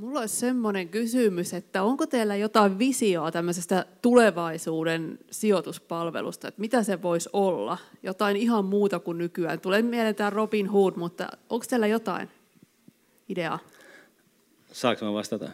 [0.00, 7.02] Mulla olisi semmoinen kysymys, että onko teillä jotain visioa tämmöisestä tulevaisuuden sijoituspalvelusta, että mitä se
[7.02, 7.78] voisi olla?
[8.02, 9.60] Jotain ihan muuta kuin nykyään.
[9.60, 12.28] Tulee mieleen tämä Robin Hood, mutta onko teillä jotain
[13.28, 13.58] ideaa?
[14.72, 15.48] Saanko mä vastata?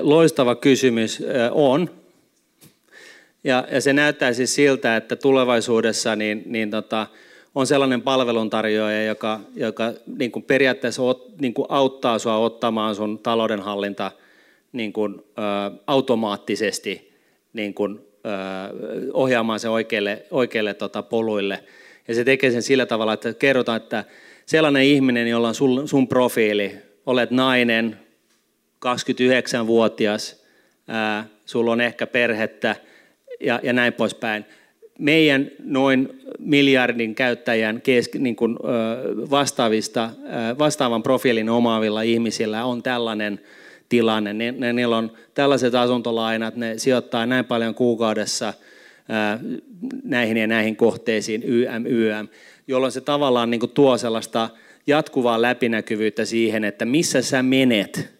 [0.00, 1.90] Loistava kysymys on.
[3.44, 7.06] Ja, ja se näyttää siis siltä, että tulevaisuudessa niin, niin tota,
[7.54, 13.18] on sellainen palveluntarjoaja, joka, joka niin kuin periaatteessa ot, niin kuin auttaa sinua ottamaan sun
[13.18, 14.10] taloudenhallinta
[14.72, 15.22] niin kuin, ö,
[15.86, 17.12] automaattisesti
[17.52, 18.30] niin kuin, ö,
[19.12, 21.64] ohjaamaan se oikeille, oikeille tota, poluille.
[22.08, 24.04] Ja se tekee sen sillä tavalla, että kerrotaan, että
[24.46, 26.76] sellainen ihminen, jolla on sun, sun profiili,
[27.06, 27.98] olet nainen,
[28.86, 30.44] 29-vuotias,
[30.88, 32.76] ää, sulla on ehkä perhettä
[33.40, 34.44] ja, ja näin poispäin.
[34.98, 38.56] Meidän noin miljardin käyttäjän kesk, niin kuin,
[39.30, 40.10] vastaavista,
[40.58, 43.40] vastaavan profiilin omaavilla ihmisillä on tällainen
[43.88, 44.32] tilanne.
[44.32, 48.54] Ne, ne, niillä on tällaiset asuntolainat, ne sijoittaa näin paljon kuukaudessa
[50.04, 52.28] näihin ja näihin kohteisiin, YM, YM,
[52.66, 54.48] jolloin se tavallaan niin kuin tuo sellaista
[54.86, 58.12] jatkuvaa läpinäkyvyyttä siihen, että missä sä menet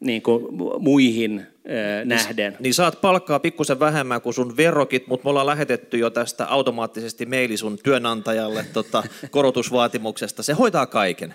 [0.00, 0.46] niin kuin
[0.78, 1.46] muihin
[2.04, 2.52] nähden.
[2.52, 6.46] Niin, niin saat palkkaa pikkusen vähemmän kuin sun verrokit, mutta me ollaan lähetetty jo tästä
[6.46, 10.42] automaattisesti maili sun työnantajalle tota, korotusvaatimuksesta.
[10.42, 11.34] Se hoitaa kaiken.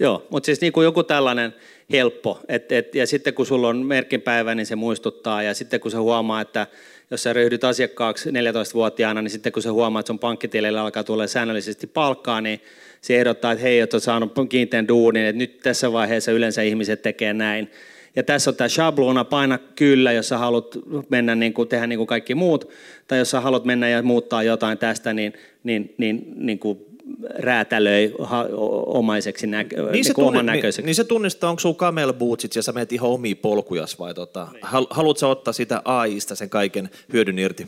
[0.00, 1.54] Joo, mutta siis niin kuin joku tällainen
[1.92, 5.90] helppo, et, et, ja sitten kun sulla on merkkipäivä, niin se muistuttaa, ja sitten kun
[5.90, 6.66] se huomaa, että
[7.10, 11.26] jos sä ryhdyt asiakkaaksi 14-vuotiaana, niin sitten kun se huomaa, että sun pankkitilille alkaa tulla
[11.26, 12.60] säännöllisesti palkkaa, niin
[13.00, 17.32] se ehdottaa, että hei, olet saanut kiinteän duunin, että nyt tässä vaiheessa yleensä ihmiset tekee
[17.32, 17.70] näin.
[18.16, 21.98] Ja tässä on tämä shabloona, paina kyllä, jos sä haluat mennä niin kuin, tehdä niin
[21.98, 22.68] kuin kaikki muut,
[23.08, 25.32] tai jos sä haluat mennä ja muuttaa jotain tästä, niin,
[25.64, 26.78] niin, niin, niin kuin
[27.38, 28.14] räätälöi
[28.86, 30.82] omaiseksi nä- niin, niin, se tunne, näköiseksi.
[30.82, 34.14] Niin, niin se tunnistaa, onko sulla camel bootsit ja sä menet ihan omiin polkujas vai
[34.14, 34.62] tota, niin.
[34.90, 37.66] haluatko ottaa sitä AIsta sen kaiken hyödyn irti?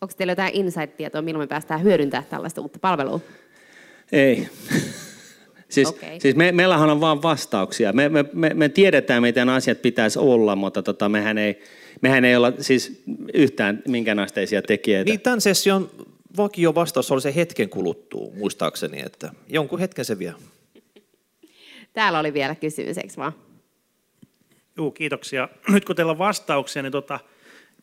[0.00, 3.20] Onko teillä jotain insight-tietoa, milloin me päästään hyödyntämään tällaista uutta palvelua?
[4.12, 4.48] Ei.
[5.70, 6.20] Siis, okay.
[6.20, 7.92] siis me, meillähän on vain vastauksia.
[7.92, 11.62] Me, me, me, me tiedetään, miten asiat pitäisi olla, mutta tota, mehän, ei,
[12.00, 13.02] mehän ei olla siis
[13.34, 15.10] yhtään minkäänasteisia tekijöitä.
[15.10, 15.90] Niin tämän session
[16.36, 20.34] vakio vastaus oli se hetken kuluttuu, muistaakseni, että jonkun hetken se vie.
[21.92, 23.32] Täällä oli vielä kysymys, eikö vaan?
[24.76, 25.48] Joo, kiitoksia.
[25.72, 27.20] Nyt kun teillä on vastauksia, niin tota,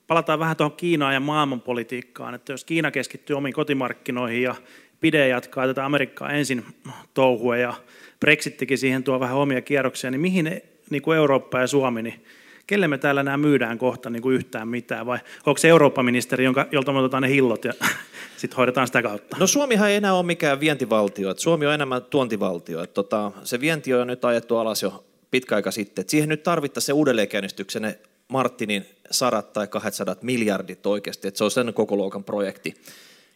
[0.07, 2.35] palataan vähän tuohon Kiinaan ja maailmanpolitiikkaan.
[2.35, 4.55] Että jos Kiina keskittyy omiin kotimarkkinoihin ja
[4.99, 6.65] pide jatkaa tätä Amerikkaa ensin
[7.13, 7.73] touhua ja
[8.19, 12.25] Brexittikin siihen tuo vähän omia kierroksia, niin mihin niin kuin Eurooppa ja Suomi, niin
[12.67, 16.67] kelle me täällä nämä myydään kohta niin kuin yhtään mitään, vai onko se Eurooppa-ministeri, jonka,
[16.71, 17.73] jolta me otetaan ne hillot ja
[18.37, 19.37] sitten hoidetaan sitä kautta?
[19.39, 22.83] No Suomihan ei enää ole mikään vientivaltio, että Suomi on enemmän tuontivaltio.
[22.83, 26.01] Että tota, se vienti on nyt ajettu alas jo pitkä aika sitten.
[26.01, 27.95] Et siihen nyt tarvittaisiin se uudelleenkäynnistyksen
[28.27, 32.75] Martinin sadat tai 200 miljardit oikeasti, että se on sen koko luokan projekti.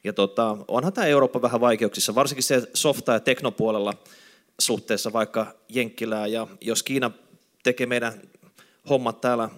[0.04, 3.93] Ja tota, onhan tämä Eurooppa vähän vaikeuksissa, varsinkin se softa- ja teknopuolella
[4.60, 6.28] suhteessa vaikka Jenkkilää.
[6.28, 7.12] Ja jos Kiina
[7.64, 8.22] tekee meidän
[8.89, 9.49] hommat täällä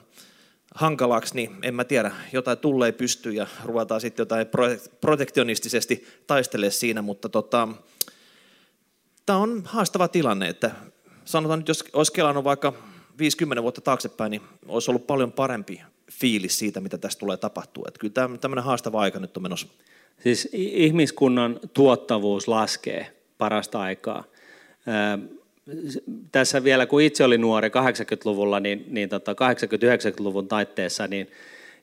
[0.76, 4.48] hankalaksi, niin en mä tiedä, jotain tulee pysty ja ruvetaan sitten jotain
[5.02, 7.68] protektionistisesti taistelemaan siinä, mutta tota,
[9.26, 10.72] tämä on haastava tilanne, että
[11.26, 12.74] sanotaan nyt, jos olisi kelannut vaikka
[13.18, 15.82] 50 vuotta taaksepäin, niin olisi ollut paljon parempi
[16.12, 17.86] fiilis siitä, mitä tästä tulee tapahtua.
[17.88, 19.68] Että kyllä tämmöinen haastava aika nyt on menossa.
[20.20, 23.08] Siis ihmiskunnan tuottavuus laskee
[23.38, 24.24] parasta aikaa.
[26.32, 31.28] Tässä vielä, kun itse oli nuori 80-luvulla, niin, niin tota 80-90-luvun taitteessa, niin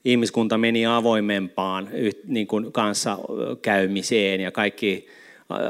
[0.05, 1.89] ihmiskunta meni avoimempaan
[2.27, 3.19] niin kuin kanssa
[3.63, 5.07] käymiseen ja kaikki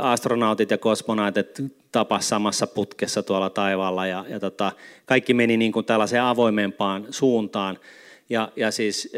[0.00, 4.72] astronautit ja kosmonautit tapas samassa putkessa tuolla taivaalla ja, ja tota,
[5.06, 7.78] kaikki meni niin kuin tällaiseen avoimempaan suuntaan.
[8.30, 9.12] Ja, ja siis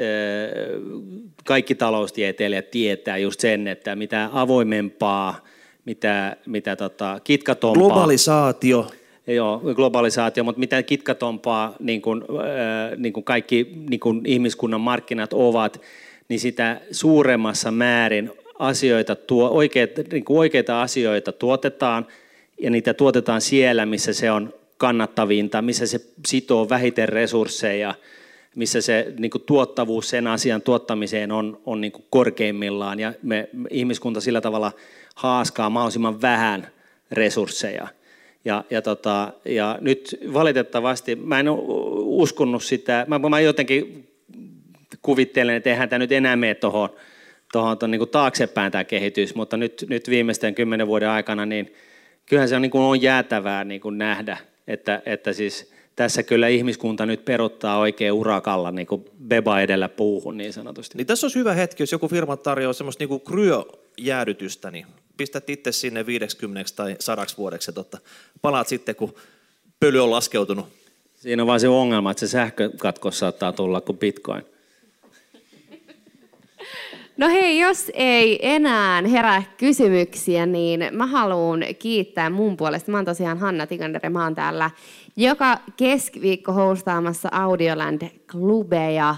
[1.44, 5.44] kaikki taloustieteilijät tietää just sen, että mitä avoimempaa,
[5.84, 7.88] mitä, mitä tota, kitkatompaa...
[7.88, 8.86] Globalisaatio.
[9.26, 12.24] Joo, globalisaatio, mutta mitä kitkatompaa niin kuin,
[12.96, 15.80] niin kuin kaikki niin kuin ihmiskunnan markkinat ovat,
[16.28, 22.06] niin sitä suuremmassa määrin asioita tuo, oikeita, niin kuin oikeita asioita tuotetaan,
[22.60, 27.94] ja niitä tuotetaan siellä, missä se on kannattavinta, missä se sitoo vähiten resursseja–
[28.56, 33.48] missä se niin kuin tuottavuus sen asian tuottamiseen on, on niin kuin korkeimmillaan ja me,
[33.52, 34.72] me ihmiskunta sillä tavalla
[35.14, 36.68] haaskaa mahdollisimman vähän
[37.12, 37.88] resursseja.
[38.44, 41.46] Ja, ja, tota, ja nyt valitettavasti mä en
[41.98, 44.08] uskonut sitä, mä, mä jotenkin
[45.02, 46.90] kuvittelen, että eihän tämä nyt enää mene tuohon
[47.52, 51.74] tohon, tohon, niin taaksepäin tämä kehitys, mutta nyt, nyt viimeisten kymmenen vuoden aikana, niin
[52.26, 54.36] kyllähän se on, niin kuin on jäätävää niin kuin nähdä,
[54.66, 60.36] että, että siis tässä kyllä ihmiskunta nyt perottaa oikein urakalla niin kuin beba edellä puuhun
[60.36, 60.98] niin sanotusti.
[60.98, 64.86] Niin tässä olisi hyvä hetki, jos joku firma tarjoaa semmoista niin kryojäädytystä, niin
[65.16, 67.98] pistät itse sinne 50 tai 100 vuodeksi ja totta,
[68.42, 69.14] palaat sitten, kun
[69.80, 70.66] pöly on laskeutunut.
[71.14, 74.51] Siinä on vain se ongelma, että se sähkökatkos saattaa tulla kuin bitcoin.
[77.16, 82.90] No hei, jos ei enää herää kysymyksiä, niin mä haluan kiittää mun puolesta.
[82.90, 84.70] Mä oon tosiaan Hanna Tikander mä oon täällä
[85.16, 89.14] joka keskiviikko hostaamassa Audioland-klubeja.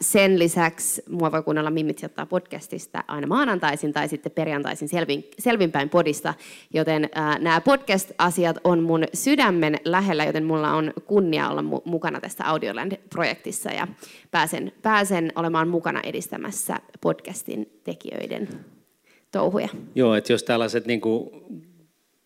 [0.00, 5.88] Sen lisäksi mua voi kuunnella Mimmit ottaa podcastista aina maanantaisin tai sitten perjantaisin selvin, selvinpäin
[5.88, 6.34] podista,
[6.74, 13.70] joten nämä podcast-asiat on mun sydämen lähellä, joten mulla on kunnia olla mukana tässä Audioland-projektissa
[13.70, 13.88] ja
[14.30, 16.76] pääsen, pääsen olemaan mukana edistämässä
[17.14, 18.48] podcastin tekijöiden
[19.32, 19.68] touhuja.
[19.94, 21.30] Joo, että jos tällaiset niin kuin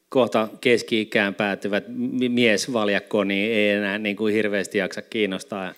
[0.09, 1.85] kohta keski-ikään päätyvät
[2.29, 5.73] miesvaljakko, niin ei enää niin kuin hirveästi jaksa kiinnostaa.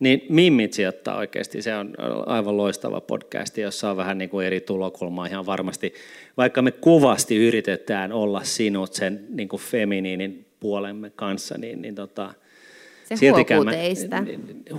[0.00, 1.94] Niin Mimmit sijoittaa oikeasti, se on
[2.26, 5.94] aivan loistava podcast, jossa on vähän niin kuin eri tulokulmaa ihan varmasti.
[6.36, 12.34] Vaikka me kuvasti yritetään olla sinut sen niin kuin feminiinin puolemme kanssa, niin, niin tota,
[13.04, 14.24] se huokuu teistä.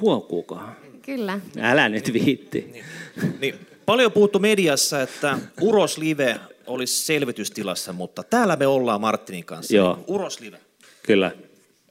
[0.01, 0.84] Huokuukohan?
[1.05, 1.39] Kyllä.
[1.59, 2.69] Älä nyt viitti.
[2.71, 2.85] Niin,
[3.39, 9.75] niin, paljon puhuttu mediassa, että Uros Live olisi selvitystilassa, mutta täällä me ollaan Martinin kanssa.
[9.75, 10.03] Joo.
[10.07, 10.59] Uros Live.
[11.03, 11.31] Kyllä.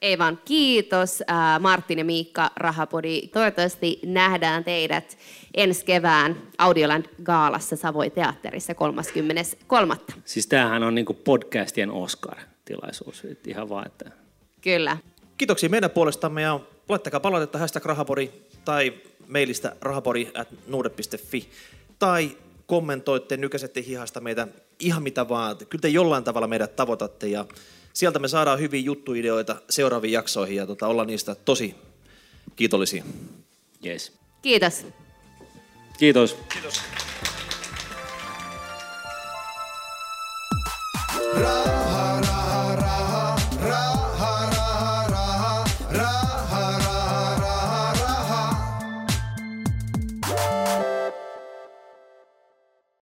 [0.01, 3.27] Ei vaan kiitos äh, Martin ja Miikka Rahapodi.
[3.27, 5.17] Toivottavasti nähdään teidät
[5.53, 9.95] ensi kevään Audioland Gaalassa Savoi teatterissa 33.
[10.25, 13.23] Siis tämähän on niinku podcastien Oscar-tilaisuus.
[13.47, 14.11] Ihan vaan, että...
[14.61, 14.97] Kyllä.
[15.37, 16.59] Kiitoksia meidän puolestamme ja
[16.89, 18.93] laittakaa palautetta hashtag rahapori tai
[19.27, 21.49] mailista rahapori at nuude.fi
[21.99, 24.47] tai kommentoitte, nykäsette hihasta meitä
[24.79, 25.57] ihan mitä vaan.
[25.57, 27.45] Kyllä te jollain tavalla meidät tavoitatte ja
[27.93, 31.75] sieltä me saadaan hyviä juttuideoita seuraaviin jaksoihin ja tota, ollaan niistä tosi
[32.55, 33.03] kiitollisia.
[33.85, 34.11] Yes.
[34.41, 34.85] Kiitos.
[35.97, 36.37] Kiitos.
[36.53, 36.81] Kiitos.